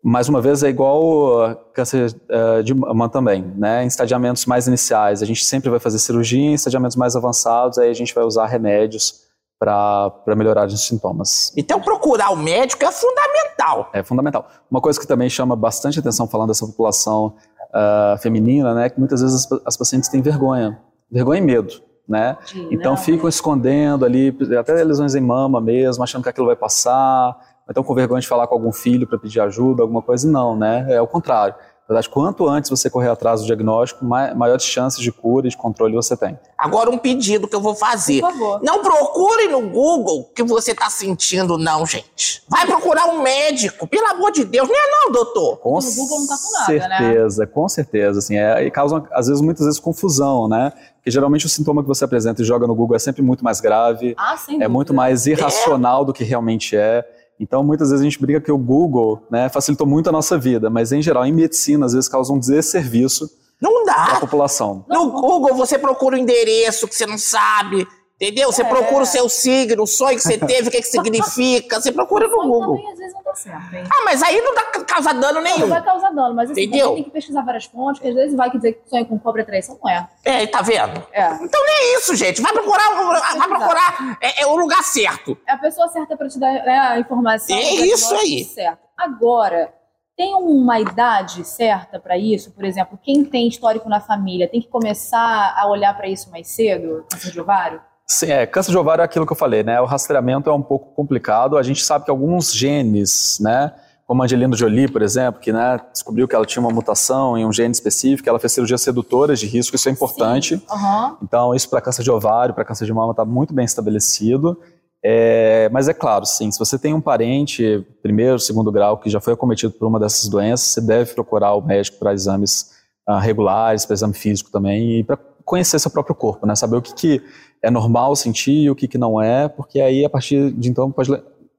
mais 0.02 0.28
uma 0.28 0.40
vez, 0.40 0.62
é 0.62 0.68
igual 0.68 1.56
câncer 1.75 2.14
uh, 2.30 2.62
de 2.62 2.72
mama 2.72 3.08
também, 3.08 3.42
né? 3.56 3.84
Em 3.84 3.88
estadiamentos 3.88 4.46
mais 4.46 4.66
iniciais, 4.66 5.22
a 5.22 5.26
gente 5.26 5.44
sempre 5.44 5.68
vai 5.68 5.80
fazer 5.80 5.98
cirurgia, 5.98 6.40
em 6.40 6.54
estadiamentos 6.54 6.96
mais 6.96 7.16
avançados, 7.16 7.78
aí 7.78 7.90
a 7.90 7.94
gente 7.94 8.14
vai 8.14 8.25
usar 8.25 8.46
remédios 8.46 9.27
para 9.58 10.36
melhorar 10.36 10.66
os 10.66 10.86
sintomas. 10.86 11.52
Então, 11.56 11.80
procurar 11.80 12.30
o 12.30 12.36
médico 12.36 12.84
é 12.84 12.92
fundamental. 12.92 13.90
É 13.92 14.02
fundamental. 14.02 14.48
Uma 14.70 14.80
coisa 14.80 15.00
que 15.00 15.06
também 15.06 15.28
chama 15.28 15.56
bastante 15.56 15.98
atenção 15.98 16.28
falando 16.28 16.48
dessa 16.48 16.66
população 16.66 17.34
uh, 17.70 18.18
feminina, 18.18 18.72
né? 18.72 18.88
Que 18.88 18.98
muitas 18.98 19.20
vezes 19.20 19.50
as, 19.50 19.60
as, 19.66 19.76
pacientes 19.76 20.08
têm 20.08 20.22
vergonha, 20.22 20.78
vergonha 21.10 21.40
e 21.40 21.44
medo. 21.44 21.88
Né? 22.08 22.38
então 22.70 22.96
ficam 22.96 23.28
escondendo 23.28 24.02
ali, 24.02 24.34
até 24.58 24.82
lesões 24.82 25.14
em 25.14 25.20
mama 25.20 25.60
mesmo, 25.60 26.02
achando 26.02 26.22
que 26.22 26.30
aquilo 26.30 26.46
vai 26.46 26.56
passar, 26.56 27.36
então 27.68 27.84
com 27.84 27.94
vergonha 27.94 28.22
de 28.22 28.26
falar 28.26 28.46
com 28.46 28.54
algum 28.54 28.72
filho 28.72 29.06
para 29.06 29.18
pedir 29.18 29.40
ajuda, 29.40 29.82
alguma 29.82 30.00
coisa, 30.00 30.26
não, 30.26 30.56
né? 30.56 30.86
É 30.88 31.02
o 31.02 31.06
contrário. 31.06 31.54
Na 31.88 31.95
verdade, 31.95 32.11
quanto 32.11 32.47
antes 32.47 32.68
você 32.68 32.90
correr 32.90 33.09
atrás 33.09 33.40
do 33.40 33.47
diagnóstico, 33.47 34.04
mai- 34.04 34.35
maiores 34.35 34.62
chances 34.62 35.00
de 35.00 35.11
cura 35.11 35.47
e 35.47 35.50
de 35.50 35.57
controle 35.57 35.95
você 35.95 36.14
tem. 36.14 36.38
Agora 36.59 36.90
um 36.90 36.99
pedido 36.99 37.49
que 37.49 37.57
eu 37.57 37.62
vou 37.62 37.75
fazer. 37.75 38.21
Por 38.21 38.30
favor. 38.30 38.61
Não 38.62 38.83
procure 38.83 39.49
no 39.49 39.62
Google 39.71 40.21
o 40.21 40.25
que 40.35 40.42
você 40.42 40.75
tá 40.75 40.90
sentindo, 40.90 41.57
não, 41.57 41.87
gente. 41.87 42.42
Vai 42.47 42.66
procurar 42.66 43.07
um 43.07 43.23
médico, 43.23 43.87
pelo 43.87 44.07
amor 44.09 44.30
de 44.33 44.45
Deus. 44.45 44.68
Não 44.68 44.76
é 44.76 44.90
não, 44.90 45.12
doutor. 45.12 45.57
Com 45.61 45.78
No 45.78 45.92
Google 45.95 46.21
não 46.21 46.26
tá 46.26 46.37
com 46.37 46.52
nada, 46.75 46.88
né? 46.88 46.99
certeza, 46.99 47.47
com 47.47 47.68
certeza. 47.71 48.18
Assim, 48.18 48.37
é, 48.37 48.62
e 48.66 48.71
causa, 48.71 49.02
às 49.12 49.26
vezes, 49.28 49.40
muitas 49.40 49.64
vezes, 49.64 49.80
confusão, 49.80 50.47
né? 50.47 50.71
Porque 50.97 51.11
geralmente 51.11 51.47
o 51.47 51.49
sintoma 51.49 51.80
que 51.80 51.88
você 51.88 52.04
apresenta 52.04 52.42
e 52.42 52.45
joga 52.45 52.66
no 52.66 52.75
Google 52.75 52.97
é 52.97 52.99
sempre 52.99 53.23
muito 53.23 53.42
mais 53.42 53.62
grave, 53.62 54.14
Ah, 54.18 54.37
sem 54.37 54.57
é 54.57 54.59
dúvida. 54.59 54.68
muito 54.68 54.92
mais 54.92 55.26
irracional 55.26 56.04
do 56.04 56.12
que 56.12 56.23
realmente 56.23 56.76
é. 56.76 57.02
Então, 57.40 57.62
muitas 57.62 57.90
vezes 57.90 58.00
a 58.00 58.04
gente 58.04 58.21
briga 58.21 58.40
que 58.40 58.50
o 58.50 58.59
Google 58.59 59.23
né, 59.30 59.49
facilitou 59.49 59.87
muito 59.87 60.09
a 60.09 60.12
nossa 60.12 60.37
vida, 60.37 60.68
mas 60.68 60.90
em 60.92 61.00
geral, 61.00 61.25
em 61.25 61.33
medicina, 61.33 61.87
às 61.87 61.92
vezes 61.92 62.09
causa 62.09 62.33
um 62.33 62.38
desserviço 62.38 63.30
Não 63.61 63.85
para 63.85 63.95
a 63.95 64.14
dá. 64.14 64.21
população. 64.21 64.85
No 64.88 65.11
Google 65.12 65.54
você 65.54 65.78
procura 65.78 66.16
o 66.16 66.18
endereço 66.18 66.88
que 66.88 66.95
você 66.97 67.07
não 67.07 67.18
sabe. 67.18 67.87
Entendeu? 68.21 68.50
Você 68.50 68.62
É. 68.62 68.64
procura 68.64 69.04
o 69.04 69.07
seu 69.07 69.28
signo, 69.28 69.85
o 69.85 69.87
sonho 69.87 70.16
que 70.16 70.23
você 70.25 70.37
teve, 70.37 70.66
o 70.66 70.71
que, 70.73 70.80
que 70.83 70.88
significa. 70.88 71.80
Você 71.80 71.92
procura 71.92 72.26
no 72.26 72.37
Google. 72.37 72.75
também 72.75 72.92
às 72.92 72.99
vezes 72.99 73.14
Ah, 73.47 74.02
mas 74.04 74.23
aí 74.23 74.40
não 74.40 74.54
dá 74.54 74.62
causa 74.85 75.12
dano 75.12 75.35
Não, 75.35 75.42
nenhum. 75.42 75.59
não 75.61 75.68
vai 75.68 75.85
causar 75.85 76.11
dano, 76.11 76.35
mas 76.35 76.50
assim, 76.50 76.62
Entendeu? 76.62 76.95
tem 76.95 77.04
que 77.04 77.11
pesquisar 77.11 77.42
várias 77.42 77.66
fontes, 77.66 78.00
que 78.00 78.09
às 78.09 78.14
vezes 78.14 78.37
vai 78.37 78.50
dizer 78.50 78.73
que 78.73 78.88
sonho 78.88 79.07
com 79.07 79.18
cobra 79.18 79.42
é 79.42 79.45
traição, 79.45 79.78
não 79.83 79.90
é. 79.90 80.09
É, 80.25 80.47
tá 80.47 80.62
vendo? 80.62 81.02
É. 81.12 81.33
Então 81.42 81.64
nem 81.66 81.75
é 81.76 81.99
isso, 81.99 82.16
gente. 82.16 82.40
Vai 82.42 82.52
procurar, 82.52 82.90
vai 83.37 83.49
procurar 83.49 84.18
é, 84.21 84.42
é 84.42 84.47
o 84.47 84.57
lugar 84.57 84.83
certo. 84.83 85.38
É 85.47 85.52
a 85.52 85.59
pessoa 85.59 85.88
certa 85.88 86.16
pra 86.16 86.28
te 86.28 86.38
dar 86.38 86.52
né, 86.52 86.78
a 86.78 86.99
informação. 86.99 87.54
É 87.57 87.62
isso 87.75 88.14
aí. 88.14 88.45
Certo. 88.45 88.80
Agora, 88.97 89.73
tem 90.16 90.35
uma 90.35 90.80
idade 90.80 91.45
certa 91.45 92.00
pra 92.00 92.18
isso? 92.18 92.50
Por 92.50 92.64
exemplo, 92.64 92.99
quem 93.00 93.25
tem 93.25 93.47
histórico 93.47 93.88
na 93.88 94.00
família 94.00 94.49
tem 94.49 94.61
que 94.61 94.68
começar 94.68 95.54
a 95.57 95.66
olhar 95.68 95.97
pra 95.97 96.09
isso 96.09 96.28
mais 96.30 96.49
cedo, 96.49 97.07
câncer 97.11 97.30
de 97.30 97.40
ovário? 97.40 97.80
Sim, 98.10 98.30
é, 98.30 98.46
câncer 98.46 98.70
de 98.70 98.78
ovário 98.78 99.02
é 99.02 99.04
aquilo 99.04 99.26
que 99.26 99.32
eu 99.32 99.36
falei, 99.36 99.62
né? 99.62 99.78
O 99.80 99.84
rastreamento 99.84 100.48
é 100.48 100.52
um 100.52 100.62
pouco 100.62 100.94
complicado. 100.94 101.58
A 101.58 101.62
gente 101.62 101.84
sabe 101.84 102.06
que 102.06 102.10
alguns 102.10 102.54
genes, 102.54 103.38
né? 103.38 103.74
Como 104.06 104.22
a 104.22 104.24
Angelina 104.24 104.56
Jolie, 104.56 104.88
por 104.88 105.02
exemplo, 105.02 105.38
que 105.38 105.52
né, 105.52 105.78
descobriu 105.92 106.26
que 106.26 106.34
ela 106.34 106.46
tinha 106.46 106.62
uma 106.62 106.72
mutação 106.72 107.36
em 107.36 107.44
um 107.44 107.52
gene 107.52 107.72
específico, 107.72 108.26
ela 108.26 108.38
fez 108.38 108.52
cirurgias 108.52 108.80
sedutoras 108.80 109.38
de 109.38 109.46
risco, 109.46 109.76
isso 109.76 109.86
é 109.86 109.92
importante. 109.92 110.62
Aham. 110.70 111.18
Então, 111.22 111.54
isso 111.54 111.68
para 111.68 111.82
câncer 111.82 112.02
de 112.02 112.10
ovário, 112.10 112.54
para 112.54 112.64
câncer 112.64 112.86
de 112.86 112.92
mama, 112.94 113.10
está 113.10 113.26
muito 113.26 113.52
bem 113.52 113.66
estabelecido. 113.66 114.58
É, 115.04 115.68
mas 115.70 115.88
é 115.88 115.92
claro, 115.92 116.24
sim, 116.24 116.50
se 116.50 116.58
você 116.58 116.78
tem 116.78 116.94
um 116.94 117.02
parente, 117.02 117.86
primeiro, 118.02 118.38
segundo 118.38 118.72
grau, 118.72 118.96
que 118.96 119.10
já 119.10 119.20
foi 119.20 119.34
acometido 119.34 119.74
por 119.74 119.86
uma 119.86 120.00
dessas 120.00 120.26
doenças, 120.28 120.68
você 120.68 120.80
deve 120.80 121.12
procurar 121.12 121.52
o 121.52 121.60
médico 121.60 121.98
para 121.98 122.14
exames 122.14 122.70
ah, 123.06 123.20
regulares, 123.20 123.84
para 123.84 123.92
exame 123.92 124.14
físico 124.14 124.50
também, 124.50 125.00
e 125.00 125.04
para 125.04 125.18
conhecer 125.44 125.78
seu 125.78 125.90
próprio 125.90 126.14
corpo, 126.14 126.46
né? 126.46 126.54
Saber 126.54 126.76
o 126.76 126.82
que, 126.82 126.94
que 126.94 127.22
é 127.62 127.70
normal 127.70 128.14
sentir 128.16 128.62
e 128.62 128.70
o 128.70 128.74
que, 128.74 128.88
que 128.88 128.98
não 128.98 129.20
é, 129.20 129.48
porque 129.48 129.80
aí, 129.80 130.04
a 130.04 130.10
partir 130.10 130.50
de 130.52 130.68
então, 130.68 130.90
pode 130.90 131.10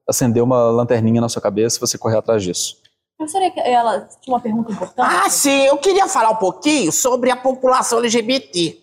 acender 0.08 0.42
uma 0.42 0.70
lanterninha 0.70 1.22
na 1.22 1.30
sua 1.30 1.42
cabeça 1.42 1.78
e 1.78 1.80
você 1.80 1.98
correr 1.98 2.18
atrás 2.18 2.44
disso. 2.44 2.78
Professora, 3.18 3.52
ela 3.58 4.08
tinha 4.22 4.34
uma 4.34 4.40
pergunta 4.40 4.72
importante? 4.72 5.06
Ah, 5.06 5.30
sim, 5.30 5.66
eu 5.66 5.78
queria 5.78 6.08
falar 6.08 6.30
um 6.30 6.38
pouquinho 6.38 6.92
sobre 6.92 7.30
a 7.30 7.36
população 7.36 8.00
LGBT. 8.00 8.78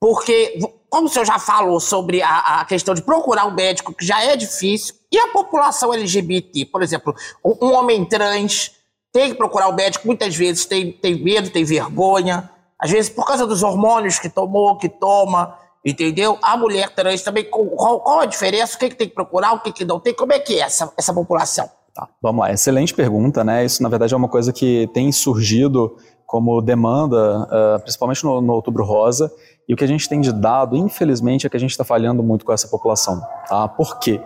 Porque, 0.00 0.58
como 0.90 1.06
o 1.06 1.08
senhor 1.08 1.24
já 1.24 1.38
falou 1.38 1.80
sobre 1.80 2.20
a, 2.20 2.60
a 2.60 2.64
questão 2.64 2.94
de 2.94 3.02
procurar 3.02 3.46
um 3.46 3.54
médico, 3.54 3.94
que 3.94 4.04
já 4.04 4.22
é 4.22 4.36
difícil, 4.36 4.94
e 5.10 5.18
a 5.18 5.28
população 5.28 5.94
LGBT, 5.94 6.66
por 6.66 6.82
exemplo, 6.82 7.14
um, 7.44 7.66
um 7.66 7.72
homem 7.72 8.04
trans 8.04 8.72
tem 9.12 9.30
que 9.30 9.36
procurar 9.36 9.68
o 9.68 9.72
médico, 9.72 10.06
muitas 10.06 10.36
vezes 10.36 10.66
tem, 10.66 10.92
tem 10.92 11.22
medo, 11.22 11.48
tem 11.48 11.64
vergonha, 11.64 12.50
às 12.78 12.90
vezes 12.90 13.08
por 13.08 13.24
causa 13.24 13.46
dos 13.46 13.62
hormônios 13.62 14.18
que 14.18 14.28
tomou, 14.28 14.76
que 14.76 14.88
toma, 14.88 15.56
entendeu? 15.86 16.36
A 16.42 16.56
mulher 16.56 16.90
trans 16.90 17.22
também, 17.22 17.44
qual, 17.44 18.00
qual- 18.00 18.20
a 18.20 18.26
diferença? 18.26 18.76
O 18.76 18.78
que, 18.78 18.88
que 18.90 18.96
tem 18.96 19.08
que 19.08 19.14
procurar, 19.14 19.52
o 19.54 19.60
que, 19.60 19.72
que 19.72 19.84
não 19.84 20.00
tem? 20.00 20.12
Como 20.12 20.32
é 20.32 20.38
que 20.40 20.54
é 20.54 20.60
essa, 20.62 20.92
essa 20.98 21.14
população? 21.14 21.70
Tá, 21.94 22.08
vamos 22.20 22.40
lá, 22.44 22.52
excelente 22.52 22.92
pergunta, 22.92 23.42
né? 23.42 23.64
Isso, 23.64 23.82
na 23.82 23.88
verdade, 23.88 24.12
é 24.12 24.16
uma 24.16 24.28
coisa 24.28 24.52
que 24.52 24.90
tem 24.92 25.10
surgido 25.12 25.96
como 26.26 26.60
demanda, 26.60 27.46
ah, 27.50 27.78
principalmente 27.80 28.22
no, 28.24 28.40
no 28.40 28.52
Outubro 28.52 28.84
Rosa, 28.84 29.32
e 29.68 29.72
o 29.72 29.76
que 29.76 29.84
a 29.84 29.86
gente 29.86 30.08
tem 30.08 30.20
de 30.20 30.32
dado, 30.32 30.76
infelizmente, 30.76 31.46
é 31.46 31.50
que 31.50 31.56
a 31.56 31.60
gente 31.60 31.70
está 31.70 31.84
falhando 31.84 32.22
muito 32.22 32.44
com 32.44 32.52
essa 32.52 32.68
população. 32.68 33.22
Tá? 33.48 33.66
Por 33.68 33.98
quê? 33.98 34.20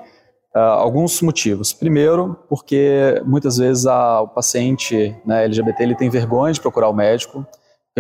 Ah, 0.53 0.61
alguns 0.81 1.23
motivos. 1.23 1.73
Primeiro, 1.73 2.37
porque 2.49 3.23
muitas 3.25 3.59
vezes 3.59 3.87
a- 3.87 4.23
o 4.23 4.29
paciente 4.29 5.15
né, 5.25 5.45
LGBT 5.45 5.83
ele 5.85 5.95
tem 5.95 6.11
vergonha 6.11 6.53
de 6.53 6.61
procurar 6.61 6.89
o 6.89 6.93
médico, 6.93 7.47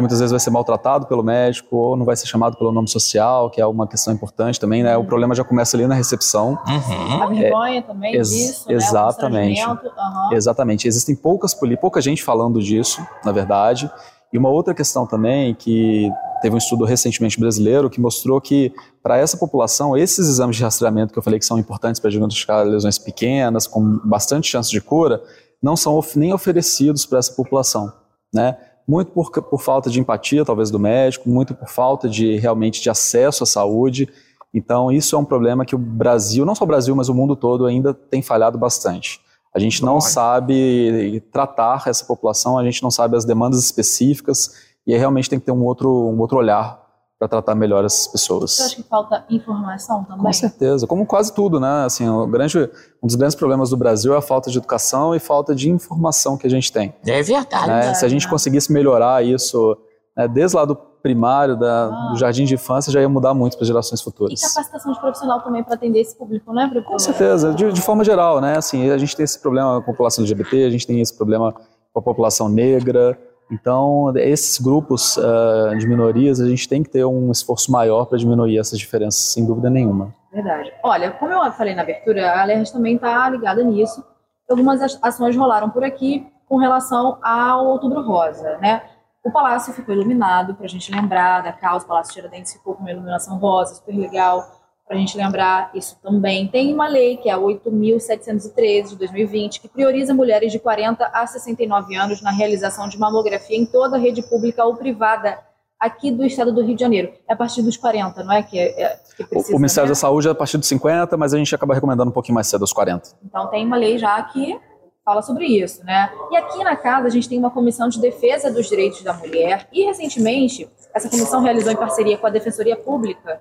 porque 0.00 0.02
muitas 0.02 0.18
vezes 0.20 0.30
vai 0.30 0.40
ser 0.40 0.50
maltratado 0.50 1.06
pelo 1.06 1.22
médico 1.22 1.76
ou 1.76 1.96
não 1.96 2.04
vai 2.04 2.16
ser 2.16 2.26
chamado 2.26 2.56
pelo 2.56 2.72
nome 2.72 2.88
social, 2.88 3.50
que 3.50 3.60
é 3.60 3.66
uma 3.66 3.86
questão 3.86 4.12
importante 4.12 4.58
também, 4.58 4.82
né? 4.82 4.96
O 4.96 5.04
problema 5.04 5.34
já 5.34 5.44
começa 5.44 5.76
ali 5.76 5.86
na 5.86 5.94
recepção. 5.94 6.58
A 6.66 7.26
vergonha 7.26 7.82
também 7.82 8.14
ex- 8.14 8.30
disso, 8.30 8.68
né? 8.68 8.74
Exatamente. 8.74 9.64
constrangimento, 9.64 10.00
aham. 10.00 10.28
Exatamente. 10.32 10.88
Existem 10.88 11.14
poucas 11.14 11.54
pouca 11.80 12.00
gente 12.00 12.22
falando 12.22 12.60
disso, 12.60 13.04
na 13.24 13.32
verdade. 13.32 13.90
E 14.32 14.38
uma 14.38 14.48
outra 14.48 14.72
questão 14.74 15.06
também 15.06 15.54
que 15.54 16.10
teve 16.40 16.54
um 16.54 16.58
estudo 16.58 16.84
recentemente 16.84 17.38
brasileiro 17.38 17.90
que 17.90 18.00
mostrou 18.00 18.40
que 18.40 18.72
para 19.02 19.16
essa 19.18 19.36
população 19.36 19.96
esses 19.96 20.28
exames 20.28 20.56
de 20.56 20.62
rastreamento 20.62 21.12
que 21.12 21.18
eu 21.18 21.22
falei 21.22 21.38
que 21.38 21.44
são 21.44 21.58
importantes 21.58 22.00
para 22.00 22.10
diagnosticar 22.10 22.64
lesões 22.64 22.98
pequenas 22.98 23.66
com 23.66 23.98
bastante 24.04 24.48
chance 24.48 24.70
de 24.70 24.80
cura 24.80 25.20
não 25.62 25.76
são 25.76 25.96
of- 25.96 26.18
nem 26.18 26.32
oferecidos 26.32 27.04
para 27.04 27.18
essa 27.18 27.32
população, 27.32 27.92
né? 28.32 28.56
Muito 28.90 29.12
por, 29.12 29.30
por 29.30 29.62
falta 29.62 29.88
de 29.88 30.00
empatia, 30.00 30.44
talvez, 30.44 30.68
do 30.68 30.78
médico, 30.80 31.30
muito 31.30 31.54
por 31.54 31.68
falta 31.68 32.08
de 32.08 32.36
realmente 32.38 32.82
de 32.82 32.90
acesso 32.90 33.44
à 33.44 33.46
saúde. 33.46 34.08
Então, 34.52 34.90
isso 34.90 35.14
é 35.14 35.18
um 35.18 35.24
problema 35.24 35.64
que 35.64 35.76
o 35.76 35.78
Brasil, 35.78 36.44
não 36.44 36.56
só 36.56 36.64
o 36.64 36.66
Brasil, 36.66 36.96
mas 36.96 37.08
o 37.08 37.14
mundo 37.14 37.36
todo 37.36 37.66
ainda 37.66 37.94
tem 37.94 38.20
falhado 38.20 38.58
bastante. 38.58 39.20
A 39.54 39.60
gente 39.60 39.84
não 39.84 40.00
sabe 40.00 41.22
tratar 41.32 41.84
essa 41.86 42.04
população, 42.04 42.58
a 42.58 42.64
gente 42.64 42.82
não 42.82 42.90
sabe 42.90 43.16
as 43.16 43.24
demandas 43.24 43.62
específicas 43.62 44.56
e 44.84 44.96
realmente 44.96 45.30
tem 45.30 45.38
que 45.38 45.46
ter 45.46 45.52
um 45.52 45.64
outro, 45.64 45.88
um 45.88 46.18
outro 46.18 46.36
olhar 46.38 46.79
para 47.20 47.28
tratar 47.28 47.54
melhor 47.54 47.84
essas 47.84 48.06
pessoas. 48.06 48.52
Você 48.52 48.62
acha 48.62 48.76
que 48.76 48.82
falta 48.82 49.26
informação 49.28 50.02
também? 50.04 50.24
Com 50.24 50.32
certeza, 50.32 50.86
como 50.86 51.04
quase 51.04 51.34
tudo, 51.34 51.60
né? 51.60 51.84
Assim, 51.84 52.08
o 52.08 52.26
grande, 52.26 52.58
um 53.02 53.06
dos 53.06 53.14
grandes 53.14 53.36
problemas 53.36 53.68
do 53.68 53.76
Brasil 53.76 54.14
é 54.14 54.16
a 54.16 54.22
falta 54.22 54.50
de 54.50 54.56
educação 54.56 55.14
e 55.14 55.18
falta 55.20 55.54
de 55.54 55.68
informação 55.70 56.38
que 56.38 56.46
a 56.46 56.50
gente 56.50 56.72
tem. 56.72 56.94
É 57.06 57.22
verdade. 57.22 57.66
né? 57.68 57.74
verdade, 57.74 57.98
Se 57.98 58.06
a 58.06 58.08
gente 58.08 58.24
né? 58.24 58.30
conseguisse 58.30 58.72
melhorar 58.72 59.22
isso 59.22 59.76
né, 60.16 60.26
desde 60.26 60.56
lá 60.56 60.64
do 60.64 60.74
primário, 60.74 61.58
da, 61.58 61.88
Ah. 61.88 62.08
do 62.12 62.16
jardim 62.18 62.44
de 62.46 62.54
infância, 62.54 62.90
já 62.90 63.02
ia 63.02 63.08
mudar 63.08 63.34
muito 63.34 63.54
para 63.58 63.66
gerações 63.66 64.00
E 64.00 64.04
futuras. 64.04 64.40
capacitação 64.40 64.90
de 64.92 64.98
profissional 65.00 65.42
também 65.42 65.62
para 65.62 65.74
atender 65.74 66.00
esse 66.00 66.16
público, 66.16 66.52
né, 66.54 66.68
professor? 66.68 66.90
Com 66.92 66.98
certeza, 66.98 67.52
de, 67.52 67.70
de 67.70 67.80
forma 67.82 68.02
geral, 68.02 68.40
né? 68.40 68.56
Assim, 68.56 68.88
a 68.90 68.96
gente 68.96 69.14
tem 69.14 69.24
esse 69.24 69.38
problema 69.38 69.74
com 69.82 69.90
a 69.90 69.92
população 69.92 70.24
LGBT, 70.24 70.64
a 70.64 70.70
gente 70.70 70.86
tem 70.86 71.00
esse 71.02 71.14
problema 71.14 71.52
com 71.92 71.98
a 72.00 72.02
população 72.02 72.48
negra. 72.48 73.18
Então, 73.50 74.12
esses 74.16 74.60
grupos 74.60 75.18
ah, 75.18 75.74
de 75.78 75.86
minorias, 75.86 76.40
a 76.40 76.48
gente 76.48 76.68
tem 76.68 76.82
que 76.82 76.90
ter 76.90 77.04
um 77.04 77.30
esforço 77.30 77.70
maior 77.72 78.04
para 78.06 78.18
diminuir 78.18 78.58
essas 78.58 78.78
diferenças, 78.78 79.32
sem 79.32 79.44
dúvida 79.44 79.68
nenhuma. 79.68 80.14
Verdade. 80.32 80.72
Olha, 80.82 81.10
como 81.10 81.32
eu 81.32 81.52
falei 81.52 81.74
na 81.74 81.82
abertura, 81.82 82.30
a 82.30 82.42
Alerj 82.42 82.72
também 82.72 82.94
está 82.94 83.28
ligada 83.28 83.62
nisso. 83.64 84.04
Algumas 84.48 84.80
as- 84.80 84.98
ações 85.02 85.36
rolaram 85.36 85.68
por 85.70 85.82
aqui 85.82 86.26
com 86.48 86.56
relação 86.56 87.18
ao 87.22 87.66
Outubro 87.66 88.02
Rosa, 88.02 88.58
né? 88.58 88.82
O 89.24 89.30
palácio 89.30 89.72
ficou 89.74 89.94
iluminado, 89.94 90.54
para 90.54 90.64
a 90.64 90.68
gente 90.68 90.90
lembrar 90.90 91.42
da 91.42 91.52
causa. 91.52 91.84
O 91.84 91.88
Palácio 91.88 92.14
Tiradentes 92.14 92.52
ficou 92.54 92.74
com 92.74 92.80
uma 92.80 92.90
iluminação 92.90 93.36
rosa, 93.38 93.74
super 93.74 93.94
legal, 93.94 94.42
para 94.90 94.96
a 94.96 95.00
gente 95.00 95.16
lembrar 95.16 95.70
isso 95.72 95.96
também. 96.02 96.48
Tem 96.48 96.74
uma 96.74 96.88
lei, 96.88 97.16
que 97.16 97.28
é 97.28 97.32
a 97.32 97.38
8.713 97.38 98.88
de 98.88 98.96
2020, 98.96 99.60
que 99.60 99.68
prioriza 99.68 100.12
mulheres 100.12 100.50
de 100.50 100.58
40 100.58 101.06
a 101.14 101.24
69 101.28 101.94
anos 101.94 102.20
na 102.20 102.32
realização 102.32 102.88
de 102.88 102.98
mamografia 102.98 103.56
em 103.56 103.64
toda 103.64 103.96
a 103.96 104.00
rede 104.00 104.20
pública 104.20 104.64
ou 104.64 104.74
privada 104.74 105.38
aqui 105.78 106.10
do 106.10 106.24
estado 106.24 106.52
do 106.52 106.60
Rio 106.60 106.74
de 106.74 106.80
Janeiro. 106.80 107.12
É 107.28 107.34
a 107.34 107.36
partir 107.36 107.62
dos 107.62 107.76
40, 107.76 108.24
não 108.24 108.32
é? 108.32 108.42
Que, 108.42 108.58
é, 108.58 108.82
é- 108.82 109.00
que 109.16 109.22
O, 109.22 109.28
precisa, 109.28 109.56
o 109.56 109.60
Ministério 109.60 109.86
né? 109.86 109.92
da 109.92 109.94
Saúde 109.94 110.26
é 110.26 110.32
a 110.32 110.34
partir 110.34 110.58
dos 110.58 110.66
50, 110.66 111.16
mas 111.16 111.32
a 111.32 111.38
gente 111.38 111.54
acaba 111.54 111.72
recomendando 111.72 112.10
um 112.10 112.12
pouquinho 112.12 112.34
mais 112.34 112.48
cedo, 112.48 112.62
aos 112.62 112.72
40. 112.72 113.10
Então 113.24 113.46
tem 113.46 113.64
uma 113.64 113.76
lei 113.76 113.96
já 113.96 114.20
que 114.24 114.58
fala 115.04 115.22
sobre 115.22 115.46
isso, 115.46 115.84
né? 115.84 116.10
E 116.32 116.36
aqui 116.36 116.64
na 116.64 116.74
casa 116.74 117.06
a 117.06 117.10
gente 117.10 117.28
tem 117.28 117.38
uma 117.38 117.52
comissão 117.52 117.88
de 117.88 118.00
defesa 118.00 118.50
dos 118.50 118.68
direitos 118.68 119.04
da 119.04 119.12
mulher 119.14 119.68
e 119.72 119.84
recentemente 119.84 120.68
essa 120.92 121.08
comissão 121.08 121.42
realizou 121.42 121.70
em 121.70 121.76
parceria 121.76 122.18
com 122.18 122.26
a 122.26 122.30
Defensoria 122.30 122.74
Pública 122.74 123.40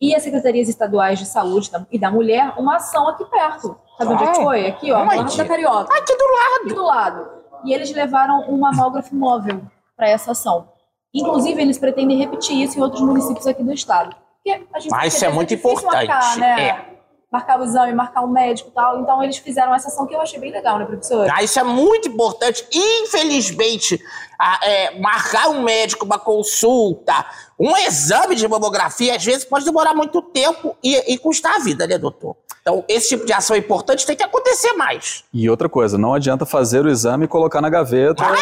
e 0.00 0.14
as 0.14 0.22
secretarias 0.22 0.68
estaduais 0.68 1.18
de 1.18 1.26
saúde 1.26 1.70
e 1.90 1.98
da 1.98 2.10
mulher 2.10 2.54
uma 2.56 2.76
ação 2.76 3.08
aqui 3.08 3.24
perto. 3.26 3.76
Sabe 3.98 4.12
onde 4.14 4.24
é 4.24 4.28
Ah, 4.28 4.34
foi? 4.34 4.66
Aqui, 4.66 4.90
ó? 4.90 5.04
Largo 5.04 5.36
da 5.36 5.44
Carioca. 5.44 5.94
Aqui 5.96 6.16
do 6.16 6.24
lado. 6.24 6.60
Aqui 6.64 6.74
do 6.74 6.82
lado. 6.82 7.28
E 7.64 7.74
eles 7.74 7.92
levaram 7.92 8.46
um 8.48 8.58
mamógrafo 8.58 9.14
móvel 9.14 9.60
para 9.94 10.08
essa 10.08 10.30
ação. 10.32 10.68
Inclusive, 11.12 11.60
eles 11.60 11.78
pretendem 11.78 12.16
repetir 12.16 12.62
isso 12.62 12.78
em 12.78 12.82
outros 12.82 13.02
municípios 13.02 13.46
aqui 13.46 13.62
do 13.62 13.72
estado. 13.72 14.16
Porque 14.36 14.64
a 14.72 14.78
gente 14.78 14.90
Mas 14.90 15.14
isso 15.14 15.24
é 15.24 15.28
muito 15.28 15.50
difícil 15.50 15.72
importante, 15.72 16.06
marcar, 16.08 16.36
né? 16.38 16.68
é. 16.68 16.89
Marcar 17.30 17.60
o 17.60 17.64
exame, 17.64 17.92
marcar 17.92 18.22
o 18.22 18.26
médico 18.26 18.70
e 18.70 18.72
tal. 18.72 19.00
Então 19.00 19.22
eles 19.22 19.36
fizeram 19.36 19.72
essa 19.74 19.88
ação 19.88 20.06
que 20.06 20.14
eu 20.14 20.20
achei 20.20 20.38
bem 20.40 20.50
legal, 20.50 20.78
né, 20.78 20.84
professora? 20.84 21.32
Ah, 21.34 21.42
isso 21.42 21.58
é 21.60 21.62
muito 21.62 22.08
importante. 22.08 22.66
Infelizmente, 22.72 24.02
a- 24.38 24.58
é, 24.62 24.98
marcar 24.98 25.48
um 25.48 25.62
médico, 25.62 26.04
uma 26.04 26.18
consulta, 26.18 27.24
um 27.58 27.76
exame 27.76 28.34
de 28.34 28.46
mamografia, 28.48 29.14
às 29.14 29.24
vezes 29.24 29.44
pode 29.44 29.64
demorar 29.64 29.94
muito 29.94 30.20
tempo 30.22 30.76
e, 30.82 30.96
e 31.12 31.18
custar 31.18 31.56
a 31.56 31.58
vida, 31.60 31.86
né, 31.86 31.98
doutor? 31.98 32.36
Então, 32.62 32.84
esse 32.88 33.08
tipo 33.08 33.24
de 33.24 33.32
ação 33.32 33.56
importante 33.56 34.06
tem 34.06 34.14
que 34.14 34.22
acontecer 34.22 34.72
mais. 34.74 35.24
E 35.32 35.48
outra 35.48 35.68
coisa, 35.68 35.96
não 35.96 36.12
adianta 36.14 36.44
fazer 36.44 36.84
o 36.84 36.88
exame 36.90 37.24
e 37.24 37.28
colocar 37.28 37.60
na 37.60 37.70
gaveta 37.70 38.22
Ah, 38.24 38.28
é 38.28 38.34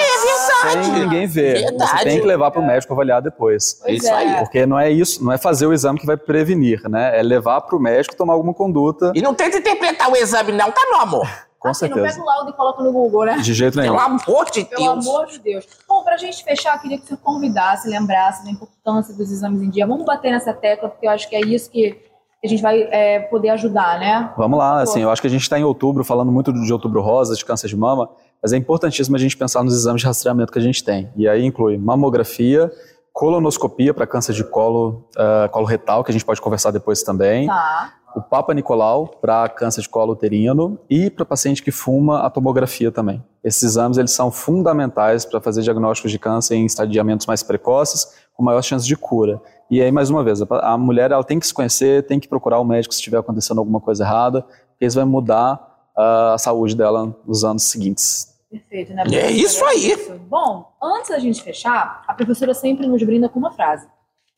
verdade. 0.72 0.84
sem 0.86 0.92
ninguém 1.00 1.26
ver. 1.26 1.54
Verdade. 1.62 1.90
Você 1.98 2.04
tem 2.04 2.20
que 2.20 2.26
levar 2.26 2.50
para 2.50 2.60
o 2.60 2.66
médico 2.66 2.92
avaliar 2.92 3.22
depois. 3.22 3.78
Pois 3.82 4.02
isso 4.02 4.12
aí. 4.12 4.36
Porque 4.38 4.66
não 4.66 4.78
é 4.78 4.90
isso, 4.90 5.24
não 5.24 5.32
é 5.32 5.38
fazer 5.38 5.66
o 5.66 5.72
exame 5.72 5.98
que 6.00 6.06
vai 6.06 6.16
prevenir, 6.16 6.82
né? 6.88 7.18
É 7.18 7.22
levar 7.22 7.60
para 7.60 7.76
o 7.76 7.80
médico 7.80 8.16
tomar 8.16 8.32
alguma 8.34 8.52
conduta, 8.52 9.12
E 9.14 9.22
não 9.22 9.34
tenta 9.34 9.56
interpretar 9.58 10.10
o 10.10 10.16
exame, 10.16 10.52
não, 10.52 10.70
tá, 10.70 10.80
meu 10.90 11.00
amor? 11.00 11.28
com 11.60 11.68
Assim, 11.68 11.88
não 11.88 11.94
pega 11.96 12.06
certeza. 12.10 12.22
o 12.24 12.26
laudo 12.26 12.50
e 12.50 12.52
coloca 12.52 12.82
no 12.84 12.92
Google, 12.92 13.24
né? 13.24 13.38
De 13.38 13.52
jeito 13.52 13.76
nenhum. 13.78 13.96
Pelo 13.96 14.04
amor 14.06 14.44
de 14.50 14.64
Pelo 14.64 14.80
Deus. 14.94 15.06
amor 15.08 15.26
de 15.26 15.38
Deus. 15.40 15.66
Bom, 15.88 16.04
pra 16.04 16.16
gente 16.16 16.44
fechar, 16.44 16.76
eu 16.76 16.80
queria 16.80 16.98
que 16.98 17.06
você 17.08 17.16
convidasse, 17.16 17.88
lembrasse 17.88 18.44
da 18.44 18.50
importância 18.52 19.12
dos 19.12 19.28
exames 19.32 19.60
em 19.62 19.68
dia. 19.68 19.84
Vamos 19.84 20.04
bater 20.04 20.30
nessa 20.30 20.52
tecla, 20.52 20.88
porque 20.88 21.04
eu 21.06 21.10
acho 21.10 21.28
que 21.28 21.34
é 21.34 21.40
isso 21.40 21.68
que 21.68 21.98
a 22.44 22.48
gente 22.48 22.62
vai 22.62 22.82
é, 22.90 23.18
poder 23.20 23.48
ajudar, 23.50 23.98
né? 23.98 24.32
Vamos 24.36 24.58
lá, 24.58 24.80
assim, 24.80 25.02
eu 25.02 25.10
acho 25.10 25.20
que 25.20 25.26
a 25.26 25.30
gente 25.30 25.42
está 25.42 25.58
em 25.58 25.64
outubro, 25.64 26.04
falando 26.04 26.30
muito 26.30 26.52
de 26.52 26.72
outubro 26.72 27.00
rosa, 27.00 27.34
de 27.34 27.44
câncer 27.44 27.68
de 27.68 27.76
mama, 27.76 28.08
mas 28.40 28.52
é 28.52 28.56
importantíssimo 28.56 29.16
a 29.16 29.18
gente 29.18 29.36
pensar 29.36 29.64
nos 29.64 29.74
exames 29.74 30.00
de 30.00 30.06
rastreamento 30.06 30.52
que 30.52 30.58
a 30.58 30.62
gente 30.62 30.84
tem. 30.84 31.10
E 31.16 31.28
aí 31.28 31.44
inclui 31.44 31.76
mamografia, 31.76 32.70
colonoscopia 33.12 33.92
para 33.92 34.06
câncer 34.06 34.32
de 34.32 34.44
colo, 34.44 35.08
ah, 35.16 35.48
colo 35.50 35.66
retal, 35.66 36.04
que 36.04 36.10
a 36.10 36.12
gente 36.12 36.24
pode 36.24 36.40
conversar 36.40 36.70
depois 36.70 37.02
também, 37.02 37.48
Tá. 37.48 37.92
o 38.14 38.22
Papa 38.22 38.54
Nicolau 38.54 39.08
para 39.08 39.48
câncer 39.48 39.80
de 39.80 39.88
colo 39.88 40.12
uterino 40.12 40.78
e 40.88 41.10
para 41.10 41.24
paciente 41.24 41.60
que 41.60 41.72
fuma 41.72 42.20
a 42.20 42.30
tomografia 42.30 42.92
também. 42.92 43.20
Esses 43.42 43.62
exames 43.62 43.96
eles 43.98 44.10
são 44.10 44.30
fundamentais 44.30 45.24
para 45.24 45.40
fazer 45.40 45.62
diagnósticos 45.62 46.10
de 46.10 46.18
câncer 46.18 46.56
em 46.56 46.66
estadiamentos 46.66 47.26
mais 47.26 47.42
precoces, 47.42 48.06
com 48.34 48.42
maior 48.42 48.62
chance 48.62 48.86
de 48.86 48.96
cura. 48.96 49.40
E 49.70 49.80
aí, 49.82 49.92
mais 49.92 50.10
uma 50.10 50.24
vez, 50.24 50.40
a- 50.42 50.78
mulher 50.78 51.10
ela 51.12 51.22
tem 51.24 51.38
que 51.38 51.46
se 51.46 51.52
conhecer, 51.54 52.06
tem 52.06 52.18
que 52.18 52.26
procurar 52.28 52.58
o 52.58 52.64
médico 52.64 52.92
se 52.94 52.98
estiver 53.00 53.18
acontecendo 53.18 53.58
alguma 53.58 53.80
coisa 53.80 54.02
errada, 54.04 54.42
porque 54.70 54.86
isso 54.86 54.96
vai 54.96 55.04
mudar 55.04 55.60
ah, 55.96 56.34
a 56.34 56.38
saúde 56.38 56.74
dela 56.76 57.14
nos 57.26 57.44
anos 57.44 57.64
seguintes. 57.64 58.34
Perfeito, 58.50 58.94
né? 58.94 59.04
É 59.12 59.30
isso 59.30 59.62
aí. 59.64 59.90
Isso. 59.92 60.14
Bom, 60.28 60.72
antes 60.82 61.10
da 61.10 61.18
gente 61.18 61.42
fechar, 61.42 62.02
a 62.08 62.14
professora 62.14 62.54
sempre 62.54 62.86
nos 62.86 63.02
brinda 63.02 63.28
com 63.28 63.38
uma 63.38 63.52
frase 63.52 63.86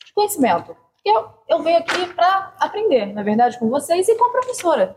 de 0.05 0.13
conhecimento. 0.13 0.75
Eu, 1.05 1.27
eu 1.49 1.63
venho 1.63 1.79
aqui 1.79 2.07
para 2.15 2.53
aprender, 2.59 3.07
na 3.15 3.23
verdade, 3.23 3.59
com 3.59 3.69
vocês 3.71 4.09
e 4.09 4.15
com 4.17 4.27
a 4.27 4.33
professora. 4.33 4.97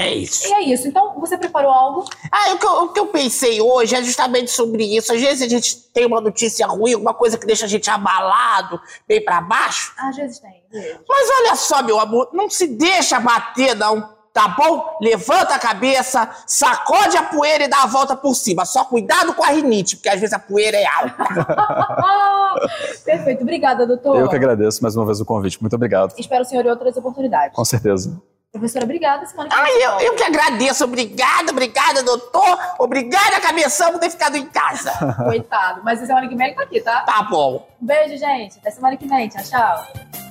É 0.00 0.14
isso. 0.14 0.48
E 0.48 0.52
é 0.52 0.62
isso. 0.62 0.88
Então, 0.88 1.20
você 1.20 1.36
preparou 1.36 1.70
algo? 1.70 2.06
Ah, 2.32 2.54
o 2.54 2.58
que, 2.58 2.66
eu, 2.66 2.72
o 2.84 2.88
que 2.88 3.00
eu 3.00 3.06
pensei 3.08 3.60
hoje 3.60 3.94
é 3.94 4.02
justamente 4.02 4.50
sobre 4.50 4.82
isso. 4.96 5.12
Às 5.12 5.20
vezes 5.20 5.42
a 5.42 5.48
gente 5.48 5.76
tem 5.92 6.06
uma 6.06 6.22
notícia 6.22 6.66
ruim, 6.66 6.94
alguma 6.94 7.12
coisa 7.12 7.36
que 7.36 7.46
deixa 7.46 7.66
a 7.66 7.68
gente 7.68 7.90
abalado, 7.90 8.80
bem 9.06 9.22
pra 9.22 9.42
baixo. 9.42 9.92
Às 9.98 10.16
vezes 10.16 10.38
tem. 10.38 10.64
Mas 11.06 11.28
olha 11.40 11.54
só, 11.54 11.82
meu 11.82 12.00
amor, 12.00 12.30
não 12.32 12.48
se 12.48 12.66
deixa 12.66 13.20
bater, 13.20 13.76
não. 13.76 14.18
Tá 14.32 14.48
bom? 14.48 14.96
Levanta 15.02 15.56
a 15.56 15.58
cabeça, 15.58 16.30
sacode 16.46 17.16
a 17.16 17.24
poeira 17.24 17.64
e 17.64 17.68
dá 17.68 17.82
a 17.82 17.86
volta 17.86 18.16
por 18.16 18.34
cima. 18.34 18.64
Só 18.64 18.84
cuidado 18.84 19.34
com 19.34 19.42
a 19.42 19.48
rinite, 19.48 19.96
porque 19.96 20.08
às 20.08 20.20
vezes 20.20 20.32
a 20.32 20.38
poeira 20.38 20.78
é 20.78 20.86
alta. 20.86 21.24
Perfeito. 23.04 23.42
Obrigada, 23.42 23.86
doutor. 23.86 24.18
Eu 24.18 24.28
que 24.28 24.36
agradeço 24.36 24.82
mais 24.82 24.96
uma 24.96 25.04
vez 25.04 25.20
o 25.20 25.26
convite. 25.26 25.60
Muito 25.60 25.74
obrigado. 25.74 26.14
Espero 26.16 26.42
o 26.42 26.44
senhor 26.46 26.64
em 26.64 26.70
outras 26.70 26.96
oportunidades. 26.96 27.54
Com 27.54 27.64
certeza. 27.64 28.18
Professora, 28.52 28.84
obrigada. 28.84 29.24
Semana 29.26 29.48
que 29.48 29.54
vem. 29.54 29.64
Ai, 29.64 29.72
você 29.72 29.86
eu, 29.86 30.08
eu 30.08 30.16
que 30.16 30.22
agradeço. 30.24 30.84
Obrigada, 30.84 31.52
obrigada, 31.52 32.02
doutor. 32.02 32.58
Obrigada, 32.78 33.40
cabeção, 33.40 33.92
por 33.92 34.00
ter 34.00 34.10
ficado 34.10 34.36
em 34.36 34.46
casa. 34.46 34.92
Coitado. 35.16 35.82
Mas 35.84 36.00
semana 36.00 36.28
que 36.28 36.34
vem 36.34 36.48
ele 36.48 36.56
tá 36.56 36.62
aqui, 36.62 36.80
tá? 36.80 37.02
Tá 37.02 37.22
bom. 37.22 37.68
Um 37.80 37.86
beijo, 37.86 38.16
gente. 38.16 38.58
Até 38.58 38.70
semana 38.72 38.96
que 38.96 39.06
vem. 39.06 39.28
Tchau, 39.28 39.42
tchau. 39.44 40.29